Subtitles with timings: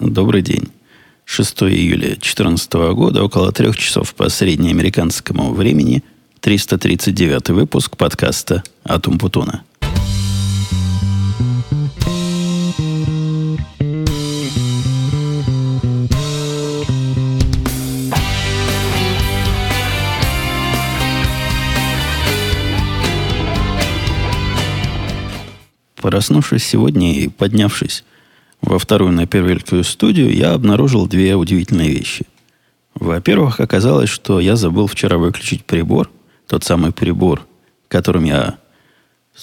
[0.00, 0.68] Добрый день.
[1.24, 6.04] 6 июля 2014 года, около трех часов по среднеамериканскому времени,
[6.38, 9.64] 339 выпуск подкаста «Атум Путуна».
[25.96, 28.04] Проснувшись сегодня и поднявшись
[28.68, 32.26] во вторую на первую студию, я обнаружил две удивительные вещи.
[32.94, 36.10] Во-первых, оказалось, что я забыл вчера выключить прибор,
[36.46, 37.46] тот самый прибор,
[37.88, 38.58] которым я,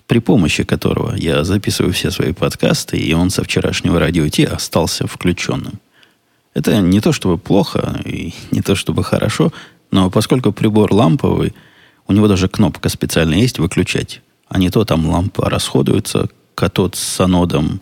[0.05, 5.07] при помощи которого я записываю все свои подкасты, и он со вчерашнего радио Ти остался
[5.07, 5.79] включенным.
[6.53, 9.51] Это не то чтобы плохо, и не то чтобы хорошо,
[9.89, 11.55] но поскольку прибор ламповый,
[12.07, 14.21] у него даже кнопка специальная есть выключать.
[14.47, 17.81] А не то там лампа расходуется, катод с анодом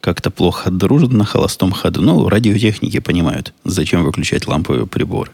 [0.00, 2.00] как-то плохо дружат на холостом ходу.
[2.02, 5.32] Ну, радиотехники понимают, зачем выключать ламповые приборы.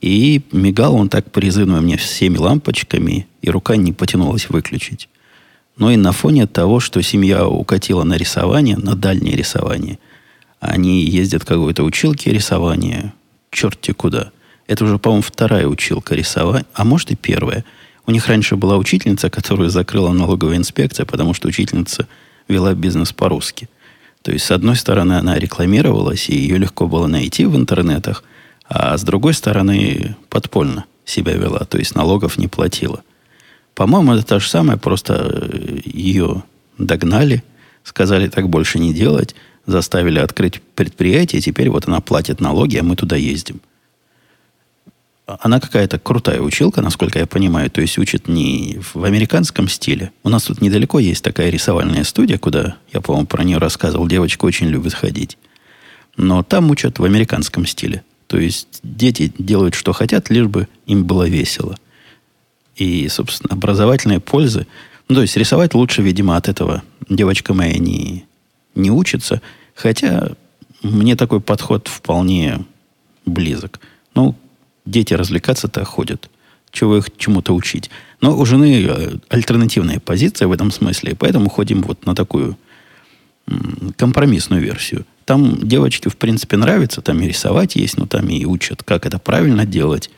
[0.00, 5.08] И мигал он так призывно мне всеми лампочками, и рука не потянулась выключить.
[5.76, 9.98] Но и на фоне того, что семья укатила на рисование, на дальнее рисование,
[10.60, 13.14] они ездят к какой-то училке рисования,
[13.50, 14.32] черти куда.
[14.66, 17.64] Это уже, по-моему, вторая училка рисования, а может и первая–
[18.06, 22.08] у них раньше была учительница, которую закрыла налоговая инспекция, потому что учительница
[22.48, 23.68] вела бизнес по-русски.
[24.22, 28.22] То есть, с одной стороны, она рекламировалась, и ее легко было найти в интернетах,
[28.68, 33.02] а с другой стороны, подпольно себя вела, то есть налогов не платила.
[33.74, 36.44] По-моему, это то же самое, просто э, ее
[36.78, 37.42] догнали,
[37.82, 39.34] сказали так больше не делать,
[39.66, 43.60] заставили открыть предприятие, теперь вот она платит налоги, а мы туда ездим–
[45.40, 50.12] она какая-то крутая училка, насколько я понимаю, то есть учит не в американском стиле.
[50.22, 54.44] У нас тут недалеко есть такая рисовальная студия, куда, я, по-моему, про нее рассказывал, девочка
[54.44, 55.38] очень любит ходить.
[56.16, 58.02] Но там учат в американском стиле.
[58.26, 61.76] То есть дети делают, что хотят, лишь бы им было весело.
[62.76, 64.66] И, собственно, образовательные пользы.
[65.08, 68.24] Ну, то есть рисовать лучше, видимо, от этого девочка моя не,
[68.74, 69.42] не учится.
[69.74, 70.32] Хотя
[70.82, 72.64] мне такой подход вполне
[73.26, 73.80] близок.
[74.14, 74.34] Ну,
[74.84, 76.30] Дети развлекаться-то ходят.
[76.70, 77.90] Чего их чему-то учить.
[78.20, 81.14] Но у жены э, альтернативная позиция в этом смысле.
[81.14, 82.56] Поэтому ходим вот на такую
[83.96, 85.04] компромиссную версию.
[85.24, 87.00] Там девочке, в принципе, нравится.
[87.00, 90.10] Там и рисовать есть, но там и учат, как это правильно делать.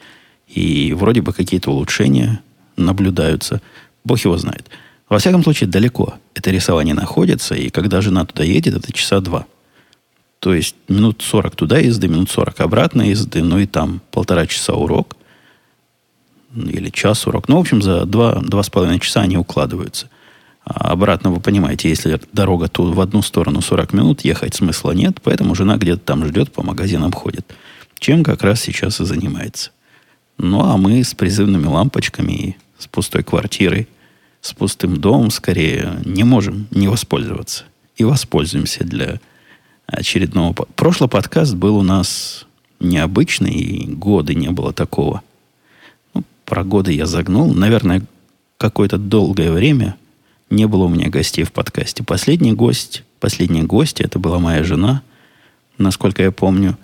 [0.49, 2.41] И вроде бы какие-то улучшения
[2.77, 3.61] наблюдаются.
[4.05, 4.69] Бог его знает.
[5.09, 7.55] Во всяком случае, далеко это рисование находится.
[7.55, 9.47] И когда жена туда едет, это часа два.
[10.45, 14.75] То есть минут 40 туда езды, минут 40 обратно езды, ну и там полтора часа
[14.75, 15.17] урок.
[16.55, 17.49] Или час урок.
[17.49, 20.11] Ну, в общем, за два, два с половиной часа они укладываются.
[20.63, 25.17] А обратно, вы понимаете, если дорога тут в одну сторону 40 минут, ехать смысла нет,
[25.23, 27.51] поэтому жена где-то там ждет, по магазинам ходит.
[27.99, 29.71] Чем как раз сейчас и занимается.
[30.37, 33.89] Ну, а мы с призывными лампочками и с пустой квартирой,
[34.43, 37.65] с пустым домом, скорее, не можем не воспользоваться.
[37.97, 39.21] И воспользуемся для
[39.95, 40.53] очередного...
[40.77, 42.47] Прошлый подкаст был у нас
[42.81, 45.23] необычный, и годы не было такого.
[46.15, 47.55] Ну, про годы я загнул.
[47.55, 48.03] Наверное,
[48.59, 49.97] какое-то долгое время
[50.51, 52.03] не было у меня гостей в подкасте.
[52.03, 55.03] Последний гость, последний гость, это была моя жена,
[55.79, 56.79] насколько я помню.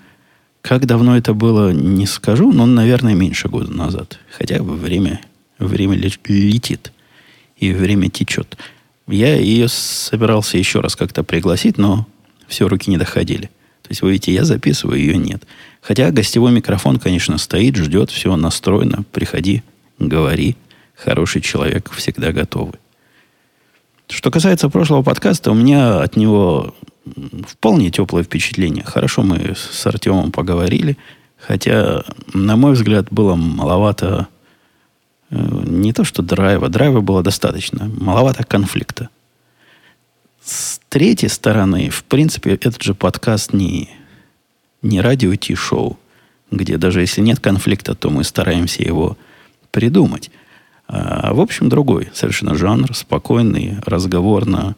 [0.63, 4.19] Как давно это было, не скажу, но, наверное, меньше года назад.
[4.31, 5.21] Хотя время,
[5.59, 6.93] время летит,
[7.57, 8.57] и время течет.
[9.07, 12.07] Я ее собирался еще раз как-то пригласить, но
[12.51, 13.47] все, руки не доходили.
[13.83, 15.43] То есть, вы видите, я записываю, ее нет.
[15.81, 19.05] Хотя гостевой микрофон, конечно, стоит, ждет, все настроено.
[19.13, 19.63] Приходи,
[19.99, 20.57] говори.
[20.95, 22.75] Хороший человек всегда готовый.
[24.09, 26.75] Что касается прошлого подкаста, у меня от него
[27.47, 28.85] вполне теплое впечатление.
[28.85, 30.99] Хорошо мы с Артемом поговорили,
[31.39, 34.29] хотя, на мой взгляд, было маловато
[35.31, 39.09] э, не то что драйва, драйва было достаточно, маловато конфликта.
[40.51, 43.89] С третьей стороны, в принципе, этот же подкаст не,
[44.83, 45.97] не радио Ти-шоу,
[46.51, 49.17] где даже если нет конфликта, то мы стараемся его
[49.71, 50.33] придумать.
[50.89, 54.75] А, в общем, другой совершенно жанр, спокойный, разговорно,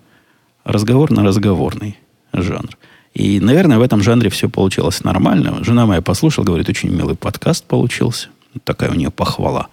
[0.65, 1.97] разговорно-разговорный
[2.35, 2.77] жанр.
[3.15, 5.65] И, наверное, в этом жанре все получилось нормально.
[5.65, 8.29] Жена моя послушала, говорит, очень милый подкаст получился.
[8.65, 9.69] Такая у нее похвала.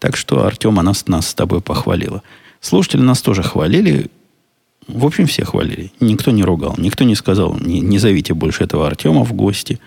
[0.00, 2.22] Так что, Артем, она нас с тобой похвалила.
[2.60, 4.10] Слушатели нас тоже хвалили.
[4.86, 5.92] В общем, все хвалили.
[6.00, 6.74] Никто не ругал.
[6.78, 9.80] Никто не сказал, не, не зовите больше этого Артема в гости.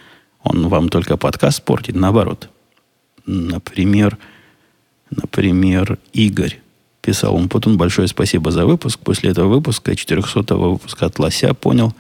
[0.43, 1.95] Он вам только подкаст портит.
[1.95, 2.49] Наоборот.
[3.25, 4.17] Например,
[5.09, 6.59] например, Игорь
[7.01, 8.99] писал он, Путун, большое спасибо за выпуск.
[8.99, 11.93] После этого выпуска, 400 выпуска от Лося, понял,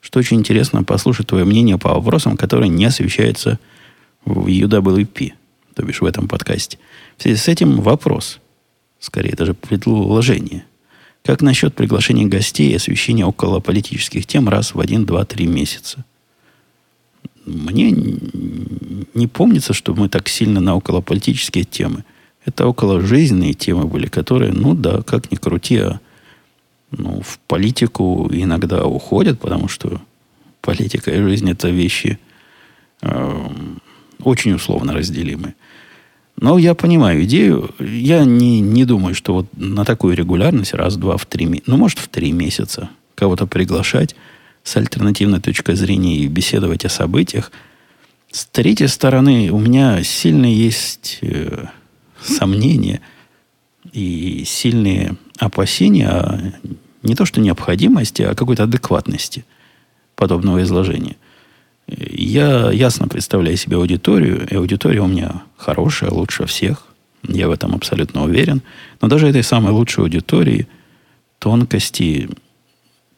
[0.00, 3.58] что очень интересно послушать твое мнение по вопросам, которые не освещаются
[4.24, 5.32] в UWP,
[5.74, 6.78] то бишь в этом подкасте.
[7.16, 8.40] В связи с этим вопрос,
[8.98, 10.64] скорее даже предложение.
[11.24, 16.04] Как насчет приглашения гостей и освещения около политических тем раз в один, два, три месяца?
[17.44, 22.04] Мне не помнится, что мы так сильно на околополитические темы.
[22.44, 26.00] Это около жизненные темы были, которые, ну да, как ни крути, а
[26.90, 30.00] ну, в политику иногда уходят, потому что
[30.60, 32.18] политика и жизнь это вещи
[33.02, 33.48] э,
[34.22, 35.54] очень условно разделимы.
[36.36, 37.74] Но я понимаю идею.
[37.78, 41.98] Я не, не думаю, что вот на такую регулярность раз, два, в три, ну, может,
[41.98, 44.16] в три месяца кого-то приглашать
[44.64, 47.52] с альтернативной точкой зрения и беседовать о событиях.
[48.30, 51.66] С третьей стороны, у меня сильно есть э,
[52.22, 53.00] сомнения
[53.92, 56.52] и сильные опасения о
[57.02, 59.44] не то что необходимости, а какой-то адекватности
[60.16, 61.16] подобного изложения.
[61.86, 66.86] Я ясно представляю себе аудиторию, и аудитория у меня хорошая, лучше всех.
[67.26, 68.62] Я в этом абсолютно уверен.
[69.00, 70.68] Но даже этой самой лучшей аудитории
[71.38, 72.30] тонкости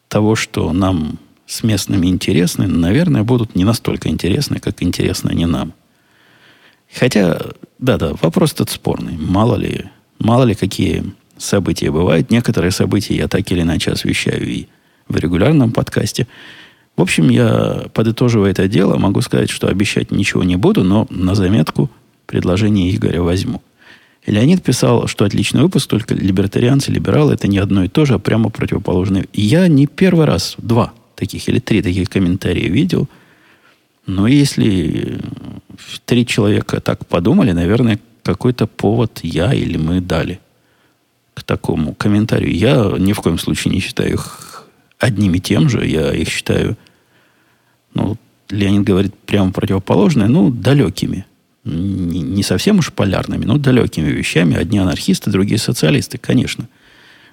[0.07, 5.73] того, что нам с местными интересны, наверное, будут не настолько интересны, как интересны они нам.
[6.93, 7.39] Хотя,
[7.79, 9.17] да-да, вопрос этот спорный.
[9.17, 9.85] Мало ли,
[10.19, 11.03] мало ли какие
[11.37, 12.31] события бывают.
[12.31, 14.67] Некоторые события я так или иначе освещаю и
[15.07, 16.27] в регулярном подкасте.
[16.95, 21.33] В общем, я, подытоживая это дело, могу сказать, что обещать ничего не буду, но на
[21.33, 21.89] заметку
[22.27, 23.61] предложение Игоря возьму.
[24.25, 28.19] Леонид писал, что отличный выпуск, только либертарианцы, либералы это не одно и то же, а
[28.19, 29.27] прямо противоположные.
[29.33, 33.09] Я не первый раз, два таких или три таких комментария видел.
[34.05, 35.19] Но если
[36.05, 40.39] три человека так подумали, наверное, какой-то повод я или мы дали
[41.33, 42.55] к такому комментарию.
[42.55, 44.52] Я ни в коем случае не считаю их
[45.03, 45.85] одним и тем же.
[45.85, 46.77] Я их считаю,
[47.93, 48.17] ну,
[48.49, 51.25] Леонид говорит прямо противоположное, ну, далекими.
[51.65, 54.55] Не, совсем уж полярными, но далекими вещами.
[54.55, 56.67] Одни анархисты, другие социалисты, конечно.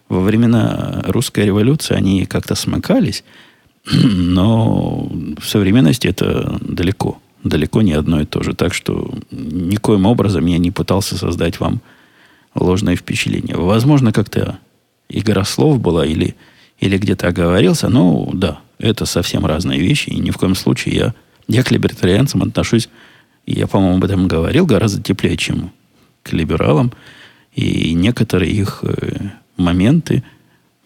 [0.09, 3.25] Во времена русской революции они как-то смыкались,
[3.93, 7.21] но в современности это далеко.
[7.43, 8.55] Далеко не одно и то же.
[8.55, 11.81] Так что никоим образом я не пытался создать вам
[12.55, 13.57] ложное впечатление.
[13.57, 14.59] Возможно, как-то
[15.09, 16.35] игра слов была или,
[16.81, 17.89] или где-то оговорился.
[17.89, 20.11] Но да, это совсем разные вещи.
[20.11, 21.15] И ни в коем случае я,
[21.47, 22.89] я к либертарианцам отношусь,
[23.47, 25.73] я, по-моему, об этом говорил, гораздо теплее, чем
[26.23, 26.93] к либералам.
[27.55, 30.25] И некоторые их э, моменты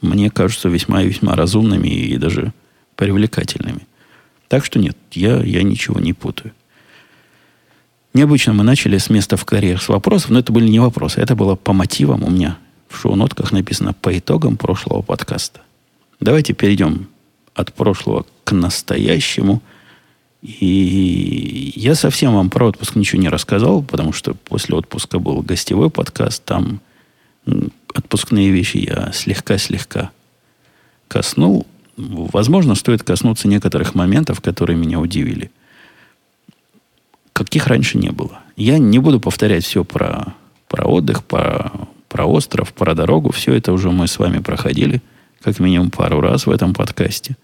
[0.01, 2.53] мне кажутся весьма и весьма разумными и даже
[2.97, 3.87] привлекательными.
[4.49, 6.53] Так что нет, я, я ничего не путаю.
[8.13, 11.35] Необычно мы начали с места в карьер с вопросов, но это были не вопросы, это
[11.35, 12.59] было по мотивам у меня.
[12.89, 15.63] В шоу-нотках написано по итогам прошлого подкаста.
[16.25, 17.09] Давайте перейдем
[17.55, 19.61] от прошлого к настоящему.
[20.41, 25.91] И я совсем вам про отпуск ничего не рассказал, потому что после отпуска был гостевой
[25.91, 26.43] подкаст.
[26.43, 26.81] Там
[27.93, 30.13] отпускные вещи я слегка-слегка
[31.09, 31.67] коснул.
[31.99, 35.51] Возможно, стоит коснуться некоторых моментов, которые меня удивили–
[37.35, 38.39] каких раньше не было.
[38.57, 40.35] Я не буду повторять все про,
[40.69, 41.73] про отдых, про,
[42.09, 43.33] про остров, про дорогу.
[43.33, 45.03] Все это уже мы с вами проходили
[45.45, 47.37] как минимум пару раз в этом подкасте.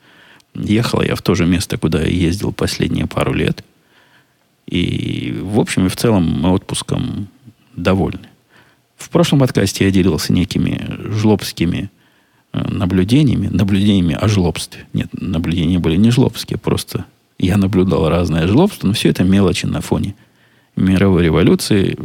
[0.54, 3.62] Ехал я в то же место, куда я ездил последние пару лет.
[4.66, 7.28] И, в общем и в целом, мы отпуском
[7.76, 8.28] довольны.
[8.96, 11.90] В прошлом подкасте я делился некими жлобскими
[12.52, 14.86] э, наблюдениями, наблюдениями о жлобстве.
[14.94, 17.04] Нет, наблюдения были не жлобские, просто
[17.38, 20.14] я наблюдал разное жлобство, но все это мелочи на фоне
[20.74, 21.98] мировой революции.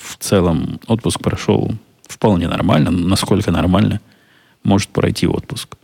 [0.00, 1.72] В целом отпуск прошел
[2.06, 4.00] вполне нормально, насколько нормально
[4.64, 5.76] может пройти отпуск.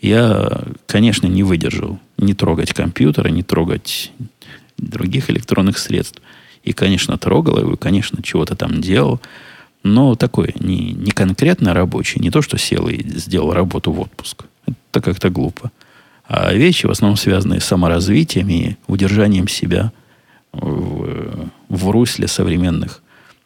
[0.00, 4.12] Я, конечно, не выдержал не трогать компьютера, не трогать
[4.78, 6.20] других электронных средств.
[6.62, 9.20] И, конечно, трогал его, и, конечно, чего-то там делал.
[9.82, 14.44] Но такое, не, не конкретно рабочее, не то, что сел и сделал работу в отпуск.
[14.66, 15.70] Это как-то глупо
[16.28, 19.92] а вещи в основном связанные с саморазвитием и удержанием себя
[20.52, 23.02] в, в русле современных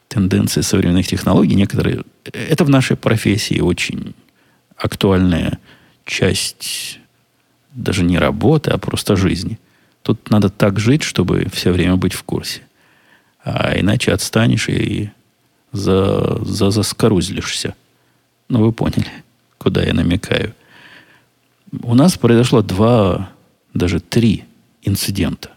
[0.09, 1.55] тенденций, современных технологий.
[1.55, 2.03] Некоторые...
[2.25, 4.15] Это в нашей профессии очень
[4.81, 5.59] актуальная
[6.05, 6.99] часть
[7.73, 9.59] даже не работы, а просто жизни.
[10.03, 12.63] Тут надо так жить, чтобы все время быть в курсе.
[13.45, 15.11] А иначе отстанешь и
[15.73, 17.75] за, за, заскорузлишься.
[18.49, 19.11] Ну, вы поняли,
[19.59, 20.55] куда я намекаю.
[21.83, 23.31] У нас произошло два,
[23.75, 24.45] даже три
[24.83, 25.51] инцидента.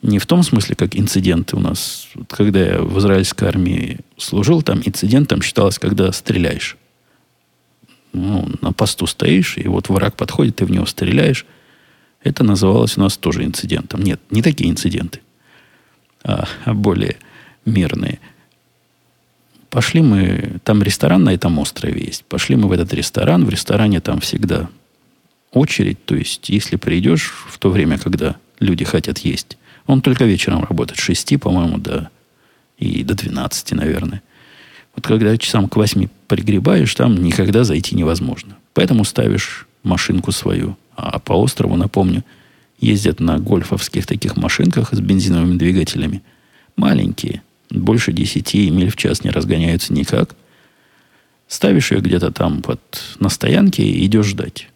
[0.00, 2.08] Не в том смысле, как инциденты у нас.
[2.28, 6.76] Когда я в израильской армии служил, там инцидентом считалось, когда стреляешь.
[8.12, 11.46] Ну, на посту стоишь, и вот враг подходит, ты в него стреляешь.
[12.22, 14.02] Это называлось у нас тоже инцидентом.
[14.02, 15.20] Нет, не такие инциденты,
[16.22, 17.16] а, а более
[17.64, 18.20] мирные.
[19.70, 22.24] Пошли мы, там ресторан на этом острове есть.
[22.26, 23.46] Пошли мы в этот ресторан.
[23.46, 24.68] В ресторане там всегда
[25.50, 26.04] очередь.
[26.04, 31.00] То есть, если придешь в то время, когда люди хотят есть, он только вечером работает.
[31.00, 32.10] С 6, по-моему, до,
[32.76, 34.22] и до 12, наверное.
[34.94, 38.56] Вот когда часам к 8 пригребаешь, там никогда зайти невозможно.
[38.74, 40.76] Поэтому ставишь машинку свою.
[40.96, 42.24] А по острову, напомню,
[42.78, 46.22] ездят на гольфовских таких машинках с бензиновыми двигателями.
[46.76, 50.34] Маленькие, больше 10 миль в час не разгоняются никак.
[51.48, 52.80] Ставишь ее где-то там под,
[53.18, 54.68] на стоянке и идешь ждать.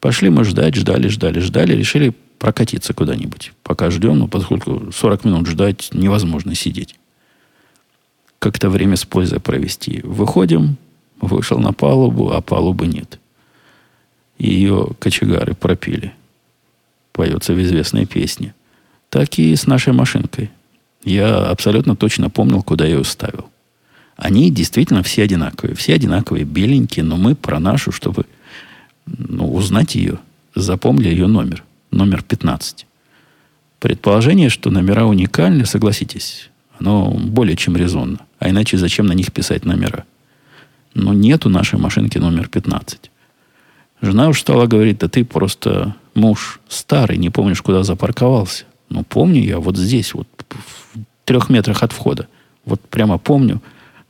[0.00, 3.52] Пошли мы ждать, ждали, ждали, ждали, решили прокатиться куда-нибудь.
[3.62, 6.96] Пока ждем, но поскольку 40 минут ждать невозможно сидеть.
[8.44, 10.02] Как-то время с пользой провести.
[10.04, 10.76] Выходим,
[11.18, 13.18] вышел на палубу, а палубы нет.
[14.36, 16.12] Ее кочегары пропили.
[17.12, 18.54] Поется в известной песне.
[19.08, 20.50] Так и с нашей машинкой.
[21.04, 23.48] Я абсолютно точно помнил, куда я ее ставил.
[24.18, 25.74] Они действительно все одинаковые.
[25.74, 28.26] Все одинаковые, беленькие, но мы про нашу, чтобы
[29.06, 30.18] ну, узнать ее,
[30.54, 31.64] запомнили ее номер.
[31.90, 32.86] Номер 15.
[33.80, 38.18] Предположение, что номера уникальны, согласитесь, оно более чем резонно.
[38.44, 40.04] А иначе зачем на них писать номера?
[40.92, 43.10] Но нет у нашей машинки номер 15.
[44.02, 48.66] Жена уж стала говорить, да ты просто муж старый, не помнишь, куда запарковался.
[48.90, 52.28] Ну, помню я вот здесь, вот в трех метрах от входа.
[52.66, 53.62] Вот прямо помню.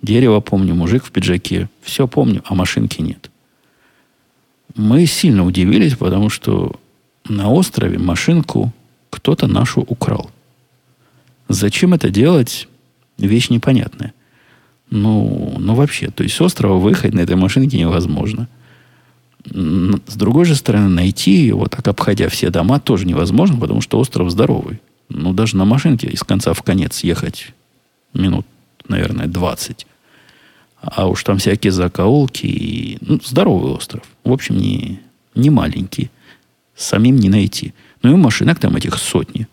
[0.03, 1.69] Дерево помню, мужик в пиджаке.
[1.81, 3.31] Все помню, а машинки нет.
[4.75, 6.75] Мы сильно удивились, потому что
[7.29, 8.73] на острове машинку
[9.11, 10.29] кто-то нашу украл.
[11.49, 12.67] Зачем это делать?
[13.17, 14.13] Вещь непонятная.
[14.91, 18.49] Ну, ну вообще, то есть с острова выехать на этой машинке невозможно.
[19.47, 24.31] С другой же стороны, найти его, так обходя все дома, тоже невозможно, потому что остров
[24.31, 24.81] здоровый.
[25.09, 27.53] Ну, даже на машинке из конца в конец ехать
[28.15, 28.47] минут,
[28.89, 29.87] наверное, 20.
[30.81, 32.99] А уж там всякие закоулки и...
[33.01, 34.03] Ну, здоровый остров.
[34.23, 35.01] В общем, не,
[35.35, 36.11] не маленький.
[36.77, 37.75] Самим не найти.
[38.03, 39.47] Ну и машинок там этих сотни.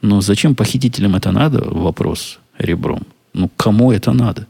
[0.00, 1.62] Но зачем похитителям это надо?
[1.64, 3.02] Вопрос ребром.
[3.38, 4.46] Ну, кому это надо?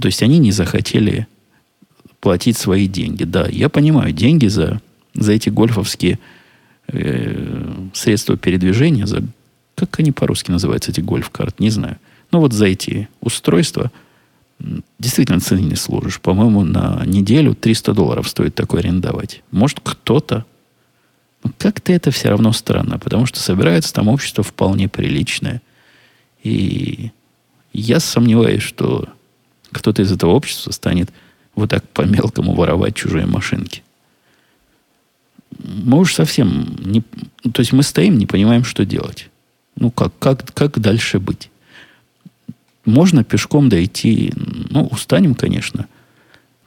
[0.00, 1.26] То есть они не захотели
[2.20, 3.24] платить свои деньги.
[3.24, 4.80] Да, я понимаю, деньги за,
[5.14, 6.18] за эти гольфовские
[6.88, 9.22] э, средства передвижения, за
[9.74, 11.98] как они по-русски называются, эти гольф-карт, не знаю.
[12.32, 13.92] Но вот за эти устройства
[14.98, 16.18] действительно цены служишь.
[16.20, 19.42] По-моему, на неделю 300 долларов стоит такое арендовать.
[19.50, 20.46] Может, кто-то...
[21.42, 25.60] Но как-то это все равно странно, потому что собирается там общество вполне приличное.
[26.42, 27.10] И
[27.74, 29.08] я сомневаюсь, что
[29.72, 31.10] кто-то из этого общества станет
[31.54, 33.82] вот так по-мелкому воровать чужие машинки.
[35.58, 37.02] Мы уж совсем не...
[37.52, 39.28] То есть мы стоим, не понимаем, что делать.
[39.76, 41.50] Ну, как, как, как дальше быть?
[42.84, 44.32] Можно пешком дойти,
[44.70, 45.86] ну, устанем, конечно,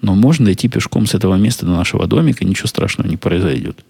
[0.02, 3.84] но можно дойти пешком с этого места до нашего домика, ничего страшного не произойдет.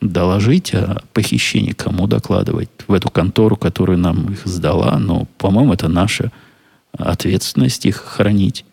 [0.00, 5.88] Доложить о похищении, кому докладывать, в эту контору, которую нам их сдала, но, по-моему, это
[5.88, 6.32] наша
[6.98, 8.64] ответственность их хранить.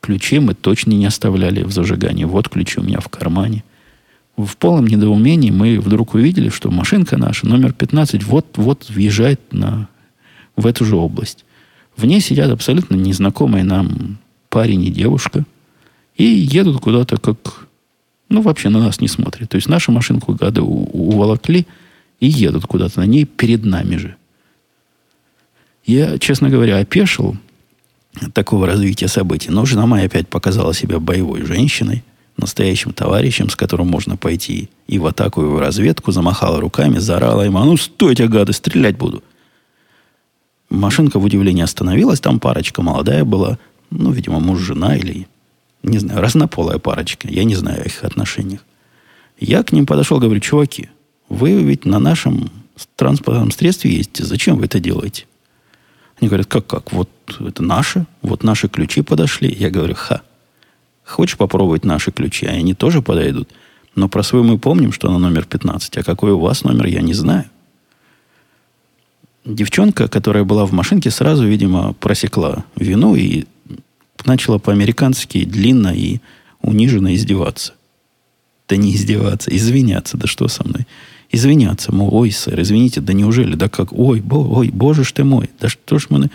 [0.00, 2.24] Ключи мы точно не оставляли в зажигании.
[2.24, 3.64] Вот ключи у меня в кармане
[4.44, 9.88] в полном недоумении мы вдруг увидели, что машинка наша, номер 15, вот-вот въезжает на,
[10.56, 11.44] в эту же область.
[11.96, 15.44] В ней сидят абсолютно незнакомые нам парень и девушка.
[16.16, 17.66] И едут куда-то как...
[18.28, 19.50] Ну, вообще на нас не смотрят.
[19.50, 21.66] То есть нашу машинку гады уволокли
[22.20, 24.16] и едут куда-то на ней перед нами же.
[25.84, 27.36] Я, честно говоря, опешил
[28.32, 29.50] такого развития событий.
[29.50, 32.04] Но жена моя опять показала себя боевой женщиной
[32.36, 37.42] настоящим товарищем, с которым можно пойти и в атаку, и в разведку, замахала руками, заорала
[37.42, 39.22] ему, а ну стойте, гады, стрелять буду.
[40.70, 43.58] Машинка в удивлении остановилась, там парочка молодая была,
[43.90, 45.26] ну, видимо, муж-жена или,
[45.82, 48.64] не знаю, разнополая парочка, я не знаю о их отношениях.
[49.38, 50.88] Я к ним подошел, говорю, чуваки,
[51.28, 52.50] вы ведь на нашем
[52.96, 55.26] транспортном средстве ездите, зачем вы это делаете?
[56.20, 57.08] Они говорят, как, как, вот
[57.40, 59.50] это наши, вот наши ключи подошли.
[59.52, 60.22] Я говорю, ха,
[61.10, 62.46] Хочешь попробовать наши ключи?
[62.46, 63.48] А они тоже подойдут.
[63.96, 65.98] Но про свой мы помним, что она номер 15.
[65.98, 67.46] А какой у вас номер, я не знаю.
[69.44, 73.46] Девчонка, которая была в машинке, сразу, видимо, просекла вину и
[74.24, 76.20] начала по-американски длинно и
[76.62, 77.74] униженно издеваться.
[78.68, 80.16] Да не издеваться, извиняться.
[80.16, 80.86] Да что со мной?
[81.32, 81.94] Извиняться.
[81.94, 83.54] Мол, ой, сэр, извините, да неужели?
[83.54, 83.92] Да как?
[83.92, 85.50] Ой, бо, ой, боже ж ты мой.
[85.60, 86.30] Да что ж мы...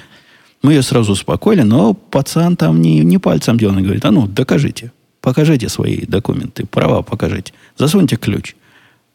[0.61, 4.91] Мы ее сразу успокоили, но пацан там не, не пальцем деланный говорит, а ну, докажите.
[5.21, 7.53] Покажите свои документы, права покажите.
[7.77, 8.55] Засуньте ключ.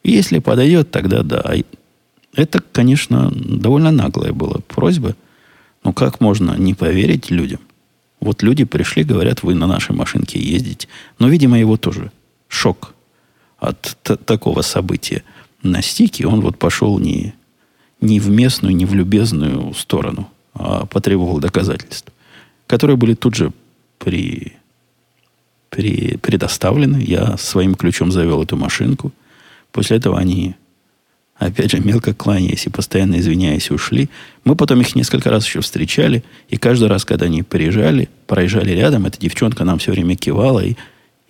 [0.05, 1.43] Если подойдет, тогда да.
[2.35, 5.17] Это, конечно, довольно наглая была просьба.
[5.83, 7.61] Но как можно не поверить людям?
[8.21, 10.89] Вот люди пришли, говорят, вы на нашей машинке ездите.
[11.19, 12.13] Но, видимо, его тоже
[12.49, 12.95] шок
[13.59, 13.97] от
[14.27, 15.25] такого события
[15.63, 17.35] настиг, и он вот пошел не,
[18.01, 22.13] не в местную, не в любезную сторону, а потребовал доказательств,
[22.67, 23.53] которые были тут же
[23.99, 24.55] при,
[25.69, 27.03] при, предоставлены.
[27.03, 29.13] Я своим ключом завел эту машинку.
[29.73, 30.55] После этого они,
[31.37, 34.09] опять же, мелко кланяясь и постоянно извиняясь, ушли.
[34.45, 39.07] Мы потом их несколько раз еще встречали, и каждый раз, когда они приезжали, проезжали рядом,
[39.07, 40.77] эта девчонка нам все время кивала и,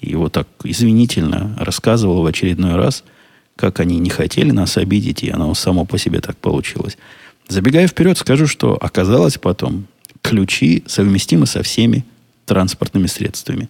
[0.00, 3.04] и вот так извинительно рассказывала в очередной раз,
[3.60, 6.96] как они не хотели нас обидеть, и оно само по себе так получилось.
[7.48, 9.86] Забегая вперед, скажу, что оказалось потом,
[10.22, 12.04] ключи совместимы со всеми
[12.46, 13.68] транспортными средствами.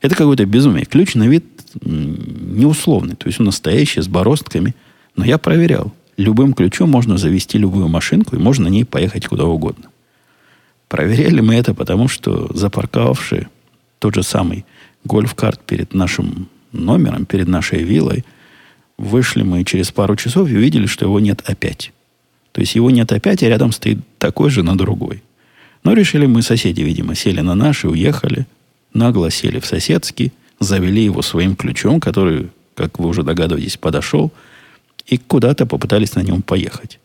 [0.00, 0.84] Это какое-то безумие.
[0.84, 1.44] Ключ на вид
[1.82, 4.74] неусловный, то есть он настоящий, с бороздками.
[5.16, 5.92] Но я проверял.
[6.16, 9.90] Любым ключом можно завести любую машинку, и можно на ней поехать куда угодно.
[10.88, 13.48] Проверяли мы это, потому что запарковавший
[13.98, 14.64] тот же самый
[15.04, 18.24] гольф-карт перед нашим номером, перед нашей виллой,
[18.98, 21.92] вышли мы через пару часов и увидели, что его нет опять.
[22.52, 25.22] То есть его нет опять, а рядом стоит такой же на другой.
[25.84, 28.46] Но решили мы, соседи, видимо, сели на наши, уехали,
[28.92, 34.32] нагло сели в соседский, завели его своим ключом, который, как вы уже догадываетесь, подошел,
[35.06, 36.98] и куда-то попытались на нем поехать.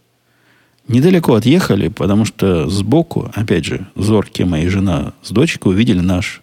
[0.88, 6.42] Недалеко отъехали, потому что сбоку, опять же, зоркие моя жена с дочкой увидели наш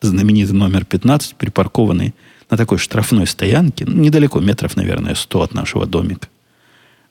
[0.00, 2.14] знаменитый номер 15, припаркованный
[2.50, 6.28] на такой штрафной стоянке, ну, недалеко, метров, наверное, 100 от нашего домика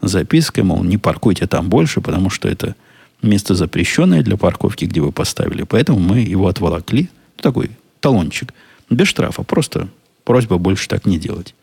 [0.02, 2.76] запиской, мол, не паркуйте там больше, потому что это
[3.22, 5.64] место запрещенное для парковки, где вы поставили.
[5.64, 7.10] Поэтому мы его отволокли.
[7.38, 8.54] Такой талончик.
[8.90, 9.44] Без штрафа.
[9.44, 9.90] Просто
[10.24, 11.56] просьба больше так не делать.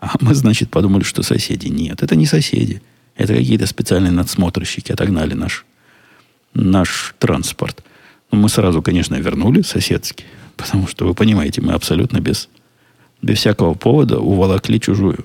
[0.00, 1.68] А мы, значит, подумали, что соседи.
[1.68, 2.82] Нет, это не соседи.
[3.16, 5.64] Это какие-то специальные надсмотрщики отогнали наш,
[6.52, 7.82] наш транспорт.
[8.30, 10.24] Но мы сразу, конечно, вернули соседский.
[10.56, 12.48] Потому что, вы понимаете, мы абсолютно без,
[13.22, 15.24] без всякого повода уволокли чужую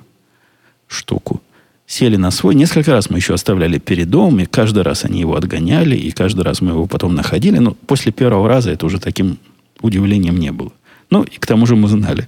[0.88, 1.42] штуку
[1.90, 2.54] сели на свой.
[2.54, 6.42] Несколько раз мы еще оставляли перед домом, и каждый раз они его отгоняли, и каждый
[6.42, 7.58] раз мы его потом находили.
[7.58, 9.40] Но после первого раза это уже таким
[9.82, 10.72] удивлением не было.
[11.10, 12.28] Ну, и к тому же мы знали,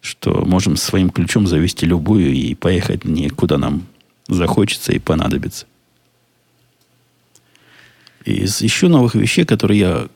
[0.00, 3.82] что можем своим ключом завести любую и поехать не куда нам
[4.28, 5.66] захочется и понадобится.
[8.24, 10.08] Из еще новых вещей, которые я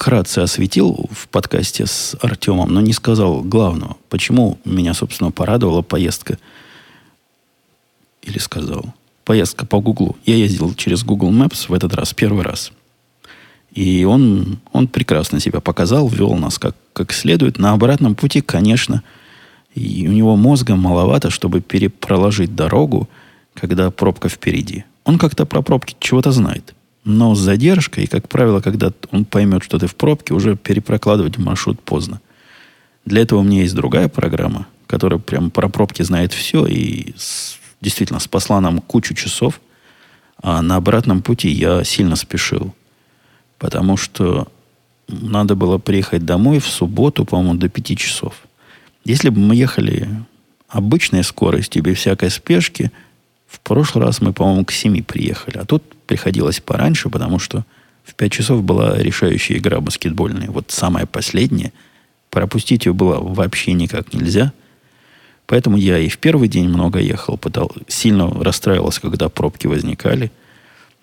[0.00, 3.98] вкратце осветил в подкасте с Артемом, но не сказал главного.
[4.08, 6.38] Почему меня, собственно, порадовала поездка–
[8.22, 8.94] или сказал.
[9.24, 10.16] Поездка по Гуглу.
[10.26, 12.72] Я ездил через Google Maps в этот раз, первый раз.
[13.72, 17.58] И он, он прекрасно себя показал, вел нас как, как следует.
[17.58, 19.02] На обратном пути, конечно,
[19.74, 23.08] и у него мозга маловато, чтобы перепроложить дорогу,
[23.54, 24.84] когда пробка впереди.
[25.04, 26.74] Он как-то про пробки чего-то знает.
[27.10, 31.38] Но с задержкой, и, как правило, когда он поймет, что ты в пробке, уже перепрокладывать
[31.38, 32.20] маршрут поздно.
[33.04, 37.58] Для этого у меня есть другая программа, которая прям про пробки знает все и с
[37.80, 39.60] действительно спасла нам кучу часов,
[40.42, 42.74] а на обратном пути я сильно спешил.
[43.58, 44.48] Потому что
[45.08, 48.34] надо было приехать домой в субботу, по-моему, до 5 часов.
[49.04, 50.08] Если бы мы ехали
[50.68, 52.92] обычной скоростью, без всякой спешки,
[53.48, 55.58] в прошлый раз мы, по-моему, к 7 приехали.
[55.58, 57.64] А тут приходилось пораньше, потому что
[58.02, 60.50] в 5 часов была решающая игра баскетбольная.
[60.50, 61.72] Вот самая последняя.
[62.30, 64.52] Пропустить ее было вообще никак нельзя.
[65.46, 70.32] Поэтому я и в первый день много ехал, пытал, сильно расстраивался, когда пробки возникали.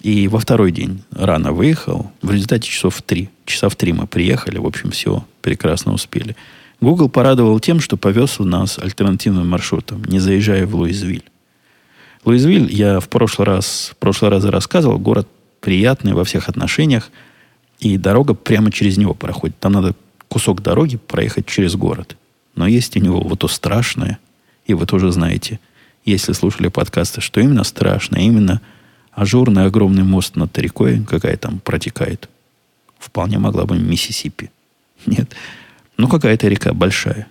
[0.01, 2.11] И во второй день рано выехал.
[2.21, 3.29] В результате часов в три.
[3.45, 4.57] Часа в три мы приехали.
[4.57, 6.35] В общем, все прекрасно успели.
[6.81, 11.23] Google порадовал тем, что повез у нас альтернативным маршрутом, не заезжая в Луизвиль.
[12.25, 15.27] Луизвиль, я в прошлый раз, в прошлый раз рассказывал, город
[15.59, 17.09] приятный во всех отношениях,
[17.79, 19.59] и дорога прямо через него проходит.
[19.59, 19.95] Там надо
[20.27, 22.17] кусок дороги проехать через город.
[22.55, 24.19] Но есть у него вот то страшное,
[24.65, 25.59] и вы тоже знаете,
[26.05, 28.61] если слушали подкасты, что именно страшно, именно
[29.11, 32.29] ажурный огромный мост над рекой, какая там протекает.
[32.99, 34.51] Вполне могла бы Миссисипи.
[35.05, 35.35] Нет.
[35.97, 37.27] Ну, какая-то река большая.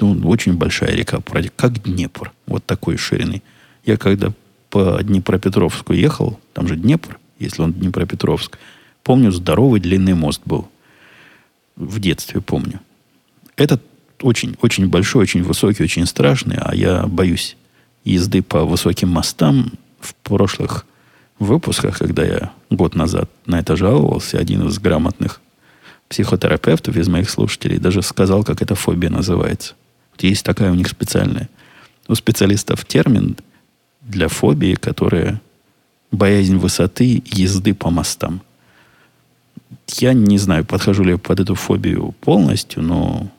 [0.00, 1.20] Ну, очень большая река,
[1.56, 2.32] как Днепр.
[2.46, 3.42] Вот такой ширины.
[3.88, 4.34] Я когда
[4.68, 8.58] по Днепропетровску ехал, там же Днепр, если он Днепропетровск,
[9.02, 10.68] помню, здоровый длинный мост был.
[11.74, 12.80] В детстве помню.
[13.56, 13.82] Этот
[14.20, 17.56] очень, очень большой, очень высокий, очень страшный, а я боюсь
[18.04, 19.72] езды по высоким мостам.
[20.00, 20.84] В прошлых
[21.38, 25.40] выпусках, когда я год назад на это жаловался, один из грамотных
[26.10, 29.76] психотерапевтов из моих слушателей даже сказал, как эта фобия называется.
[30.18, 31.48] Есть такая у них специальная
[32.08, 33.36] у специалистов термин
[34.08, 35.40] для фобии, которая
[36.10, 38.40] боязнь высоты езды по мостам.
[39.96, 43.30] Я не знаю, подхожу ли я под эту фобию полностью, но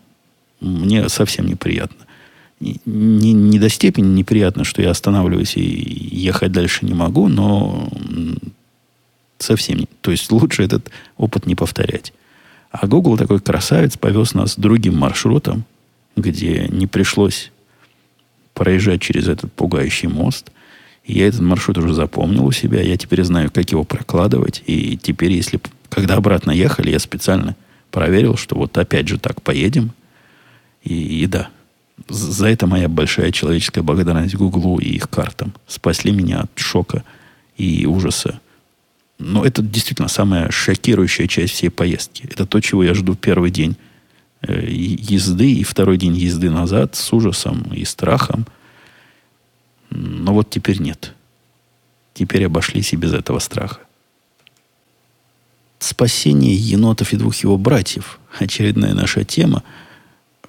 [0.61, 2.05] мне совсем неприятно.
[2.59, 7.89] Не, не до степени неприятно, что я останавливаюсь и ехать дальше не могу, но
[9.37, 9.87] совсем не.
[10.01, 12.13] То есть лучше этот опыт не повторять.
[12.71, 15.63] А Google такой красавец повез нас другим маршрутом,
[16.15, 17.51] где не пришлось
[18.53, 20.51] проезжать через этот пугающий мост.
[21.11, 22.81] Я этот маршрут уже запомнил у себя.
[22.81, 24.63] Я теперь знаю, как его прокладывать.
[24.67, 27.55] И теперь, если когда обратно ехали, я специально
[27.91, 29.91] проверил, что вот опять же так поедем.
[30.83, 31.49] И, и да,
[32.07, 35.53] за это моя большая человеческая благодарность Гуглу и их картам.
[35.67, 37.03] Спасли меня от шока
[37.57, 38.39] и ужаса
[39.19, 42.27] но это действительно самая шокирующая часть всей поездки.
[42.31, 43.75] Это то, чего я жду первый день
[44.41, 48.47] э, езды и второй день езды назад с ужасом и страхом.
[49.89, 51.13] Но вот теперь нет.
[52.13, 53.79] Теперь обошлись и без этого страха.
[55.79, 58.19] Спасение енотов и двух его братьев.
[58.37, 59.63] Очередная наша тема.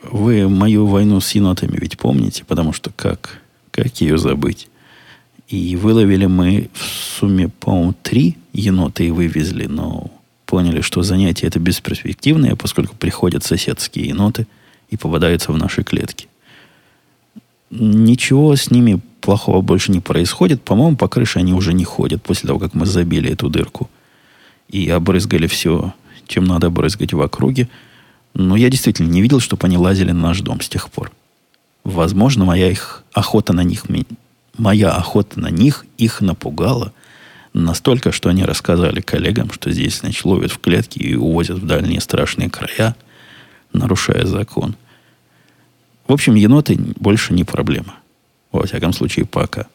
[0.02, 4.68] Вы мою войну с енотами ведь помните, потому что как, как ее забыть?
[5.48, 10.10] И выловили мы в сумме, по-моему, три енота и вывезли, но
[10.46, 14.46] поняли, что занятие это бесперспективное, поскольку приходят соседские еноты
[14.88, 16.28] и попадаются в наши клетки.
[17.70, 20.62] Ничего с ними плохого больше не происходит.
[20.62, 23.90] По-моему, по крыше они уже не ходят после того, как мы забили эту дырку
[24.68, 25.94] и обрызгали все,
[26.26, 27.68] чем надо обрызгать в округе.
[28.34, 31.10] Но я действительно не видел, чтобы они лазили на наш дом с тех пор.
[31.84, 33.84] Возможно, моя их охота на них
[34.56, 36.92] моя охота на них их напугала
[37.52, 42.00] настолько, что они рассказали коллегам, что здесь, значит, ловят в клетки и увозят в дальние
[42.00, 42.94] страшные края,
[43.72, 44.76] нарушая закон.
[46.06, 47.94] В общем, еноты больше не проблема.
[48.52, 49.66] Во всяком случае, пока.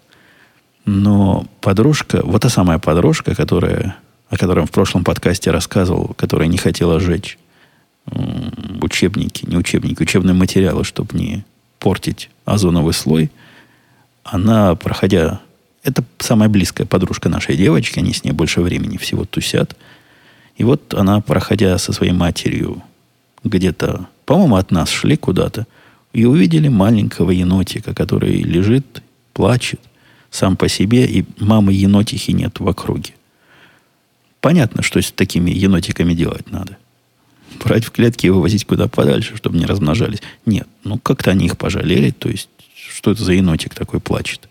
[0.85, 3.95] Но подружка, вот та самая подружка, которая,
[4.29, 7.38] о которой в прошлом подкасте рассказывал, которая не хотела жечь
[8.81, 11.43] учебники, не учебники, учебные материалы, чтобы не
[11.79, 13.31] портить озоновый слой–
[14.25, 15.39] она, проходя...
[15.83, 19.77] Это самая близкая подружка нашей девочки, они с ней больше времени всего тусят.
[20.57, 22.81] И вот она, проходя со своей матерью
[23.43, 25.67] где-то, по-моему, от нас шли куда-то,
[26.15, 29.82] и увидели маленького енотика, который лежит, плачет
[30.32, 33.13] сам по себе, и мамы енотихи нет в округе.
[34.39, 36.78] Понятно, что с такими енотиками делать надо.
[37.62, 40.21] Брать в клетки и вывозить куда подальше, чтобы не размножались.
[40.45, 44.47] Нет, ну как-то они их пожалели, то есть что это за енотик такой плачет.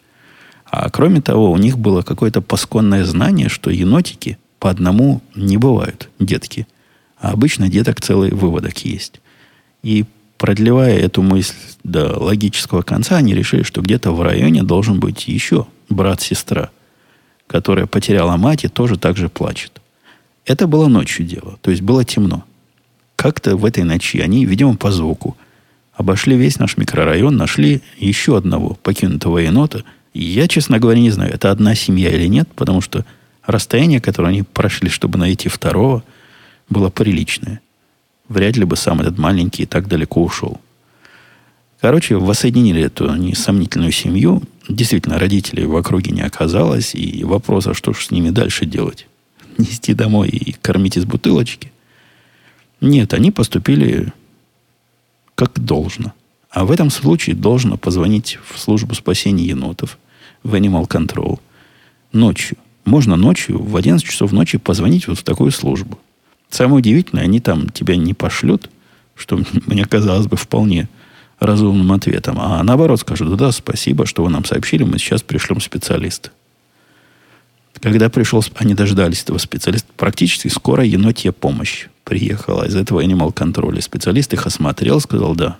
[0.66, 6.10] А кроме того, у них было какое-то пасконное знание, что енотики по одному не бывают,
[6.18, 6.66] детки.
[7.18, 9.22] А обычно деток целый выводок есть.
[9.82, 10.04] И
[10.44, 11.54] продлевая эту мысль
[11.84, 16.68] до логического конца, они решили, что где-то в районе должен быть еще брат-сестра,
[17.46, 19.80] которая потеряла мать и тоже так же плачет.
[20.44, 22.44] Это было ночью дело, то есть было темно.
[23.16, 25.34] Как-то в этой ночи они, видимо, по звуку,
[25.94, 29.82] Обошли весь наш микрорайон, нашли еще одного покинутого енота.
[30.12, 33.06] И я, честно говоря, не знаю, это одна семья или нет, потому что
[33.46, 36.04] расстояние, которое они прошли, чтобы найти второго,
[36.68, 37.62] было приличное.
[38.28, 40.60] Вряд ли бы сам этот маленький так далеко ушел.
[41.80, 44.42] Короче, воссоединили эту несомнительную семью.
[44.68, 46.94] Действительно, родителей в округе не оказалось.
[46.94, 49.06] И вопрос, а что же с ними дальше делать?
[49.58, 51.70] Нести домой и кормить из бутылочки?
[52.80, 54.12] Нет, они поступили
[55.34, 56.12] как должно.
[56.50, 59.98] А в этом случае должно позвонить в службу спасения енотов,
[60.42, 61.40] в Animal Control,
[62.12, 62.56] ночью.
[62.84, 65.98] Можно ночью, в 11 часов ночи позвонить вот в такую службу.
[66.50, 68.70] Самое удивительное, они там тебя не пошлют,
[69.14, 70.88] что мне казалось бы вполне
[71.38, 76.30] разумным ответом, а наоборот скажут, да, спасибо, что вы нам сообщили, мы сейчас пришлем специалиста.
[77.80, 83.80] Когда пришел, они дождались этого специалиста, практически скоро енотья помощь приехала из этого Animal Control.
[83.80, 85.58] Специалист их осмотрел, сказал, да,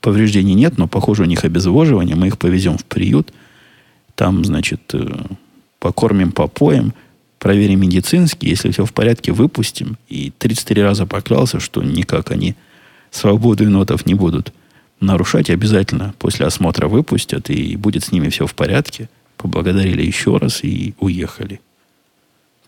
[0.00, 3.32] повреждений нет, но, похоже, у них обезвоживание, мы их повезем в приют,
[4.14, 5.08] там, значит, э,
[5.78, 6.92] покормим, попоем,
[7.42, 9.98] проверим медицинский, если все в порядке, выпустим.
[10.08, 12.54] И 33 раза поклялся, что никак они
[13.10, 14.52] свободу енотов не будут
[15.00, 19.08] нарушать, обязательно после осмотра выпустят, и будет с ними все в порядке.
[19.38, 21.60] Поблагодарили еще раз и уехали.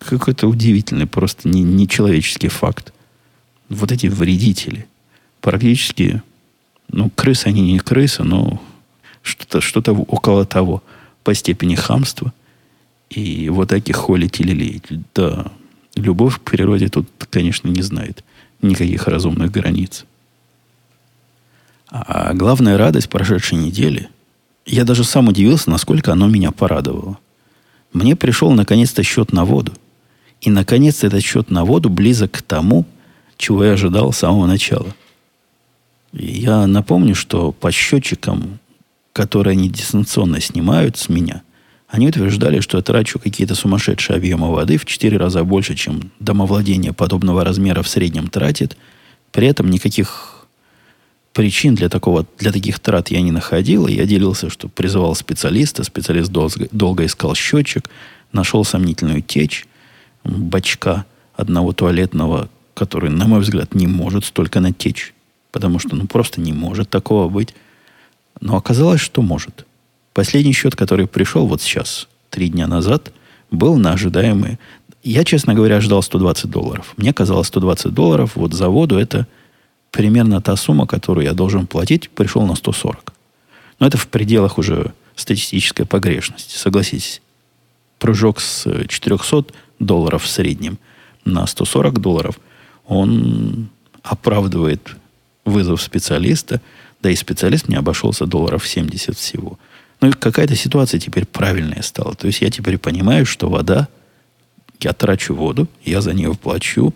[0.00, 2.92] Какой-то удивительный, просто не, нечеловеческий факт.
[3.68, 4.88] Вот эти вредители.
[5.40, 6.20] Практически,
[6.88, 8.60] ну, крысы они не крысы, но
[9.22, 10.82] что-то что около того
[11.22, 12.32] по степени хамства.
[13.14, 14.85] И вот таких холить или леять.
[15.14, 15.53] Да,
[15.94, 18.24] любовь к природе тут, конечно, не знает
[18.61, 20.05] никаких разумных границ.
[21.88, 24.09] А главная радость прошедшей недели,
[24.66, 27.18] я даже сам удивился, насколько оно меня порадовало.
[27.92, 29.72] Мне пришел наконец-то счет на воду.
[30.40, 32.85] И наконец этот счет на воду близок к тому,
[33.37, 34.92] чего я ожидал с самого начала.
[36.12, 38.59] И я напомню, что по счетчикам,
[39.12, 41.43] которые они дистанционно снимают с меня,
[41.94, 46.92] они утверждали, что я трачу какие-то сумасшедшие объемы воды в 4 раза больше, чем домовладение
[46.92, 48.76] подобного размера в среднем тратит.
[49.30, 50.44] При этом никаких
[51.33, 53.87] причин для, такого, для таких трат я не находил.
[53.87, 55.85] Я делился, что призывал специалиста.
[55.85, 57.88] Специалист долго, долго искал счетчик,
[58.33, 59.64] нашел сомнительную течь
[60.24, 61.04] бачка
[61.37, 65.14] одного туалетного, который, на мой взгляд, не может столько натечь.
[65.52, 67.54] Потому что ну, просто не может такого быть.
[68.40, 69.64] Но оказалось, что может.
[70.14, 73.12] Последний счет, который пришел вот сейчас, три дня назад,
[73.50, 74.59] был на ожидаемые...
[75.03, 76.94] Я, честно говоря, ждал 120 долларов.
[76.96, 79.27] Мне казалось, 120 долларов вот за воду это
[79.90, 83.12] примерно та сумма, которую я должен платить, пришел на 140.
[83.81, 87.20] Но это в пределах уже статистической погрешности, согласитесь.
[87.98, 89.46] Прыжок с 400
[89.79, 90.79] долларов в среднем
[91.24, 92.38] на 140 долларов,
[92.87, 93.68] он
[94.03, 94.96] оправдывает
[95.44, 96.61] вызов специалиста,
[97.03, 99.59] да и специалист мне обошелся долларов 70 всего.
[100.05, 102.14] Ну и какая-то ситуация теперь правильная стала.
[102.14, 103.88] То есть я теперь понимаю, что вода,
[104.79, 106.93] я трачу воду, я за нее плачу,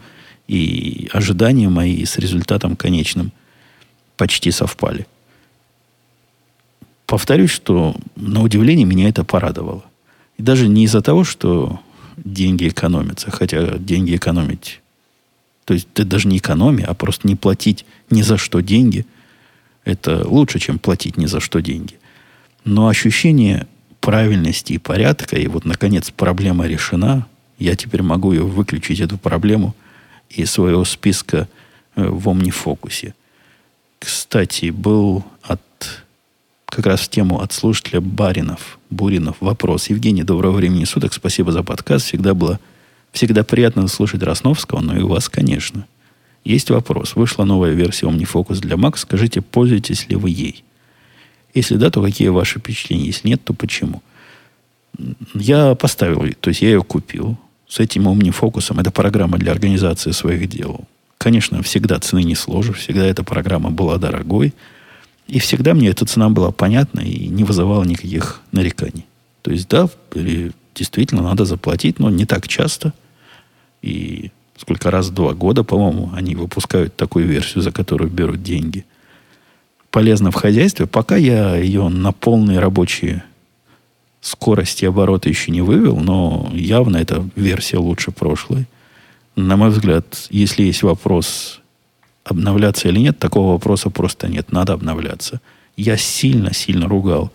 [0.46, 3.32] и ожидания мои с результатом конечным
[4.18, 5.06] почти совпали.
[7.06, 9.84] Повторюсь, что на удивление меня это порадовало.
[10.36, 11.80] И даже не из-за того, что
[12.18, 14.82] деньги экономятся, хотя деньги экономить,
[15.64, 19.06] то есть это даже не экономия, а просто не платить ни за что деньги,
[19.86, 21.98] это лучше, чем платить ни за что деньги.
[22.64, 23.66] Но ощущение
[24.00, 27.26] правильности и порядка, и вот, наконец, проблема решена,
[27.58, 29.74] я теперь могу ее выключить, эту проблему–
[30.30, 31.48] из своего списка
[31.96, 33.14] э, в Омнифокусе.
[33.98, 35.60] Кстати, был от
[36.66, 39.88] как раз в тему от слушателя Баринов, Буринов вопрос.
[39.88, 42.06] Евгений, доброго времени суток, спасибо за подкаст.
[42.06, 42.60] Всегда было,
[43.10, 45.86] всегда приятно слушать Росновского, но и у вас, конечно.
[46.44, 47.16] Есть вопрос.
[47.16, 48.96] Вышла новая версия OmniFocus для Mac.
[48.96, 50.62] Скажите, пользуетесь ли вы ей?
[51.54, 53.06] Если да, то какие ваши впечатления?
[53.06, 54.02] Если нет, то почему?
[55.34, 57.36] Я поставил, то есть я ее купил
[57.68, 58.78] с этим умнифокусом.
[58.80, 60.80] Это программа для организации своих дел.
[61.18, 64.54] Конечно, всегда цены не сложишь, всегда эта программа была дорогой.
[65.26, 69.04] И всегда мне эта цена была понятна и не вызывала никаких нареканий.
[69.42, 69.88] То есть, да,
[70.74, 72.94] действительно надо заплатить, но не так часто.
[73.82, 78.84] И сколько раз в два года, по-моему, они выпускают такую версию, за которую берут деньги.
[79.98, 80.86] Полезно в хозяйстве.
[80.86, 83.24] Пока я ее на полные рабочие
[84.20, 88.68] скорости оборота еще не вывел, но явно эта версия лучше прошлой.
[89.34, 91.58] На мой взгляд, если есть вопрос,
[92.22, 94.52] обновляться или нет, такого вопроса просто нет.
[94.52, 95.40] Надо обновляться.
[95.76, 97.32] Я сильно-сильно ругал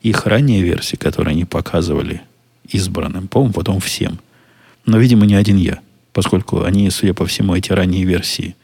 [0.00, 2.22] их ранние версии, которые они показывали
[2.70, 4.18] избранным, по-моему, потом всем.
[4.86, 5.80] Но, видимо, не один я,
[6.14, 8.56] поскольку они, судя по всему, эти ранние версии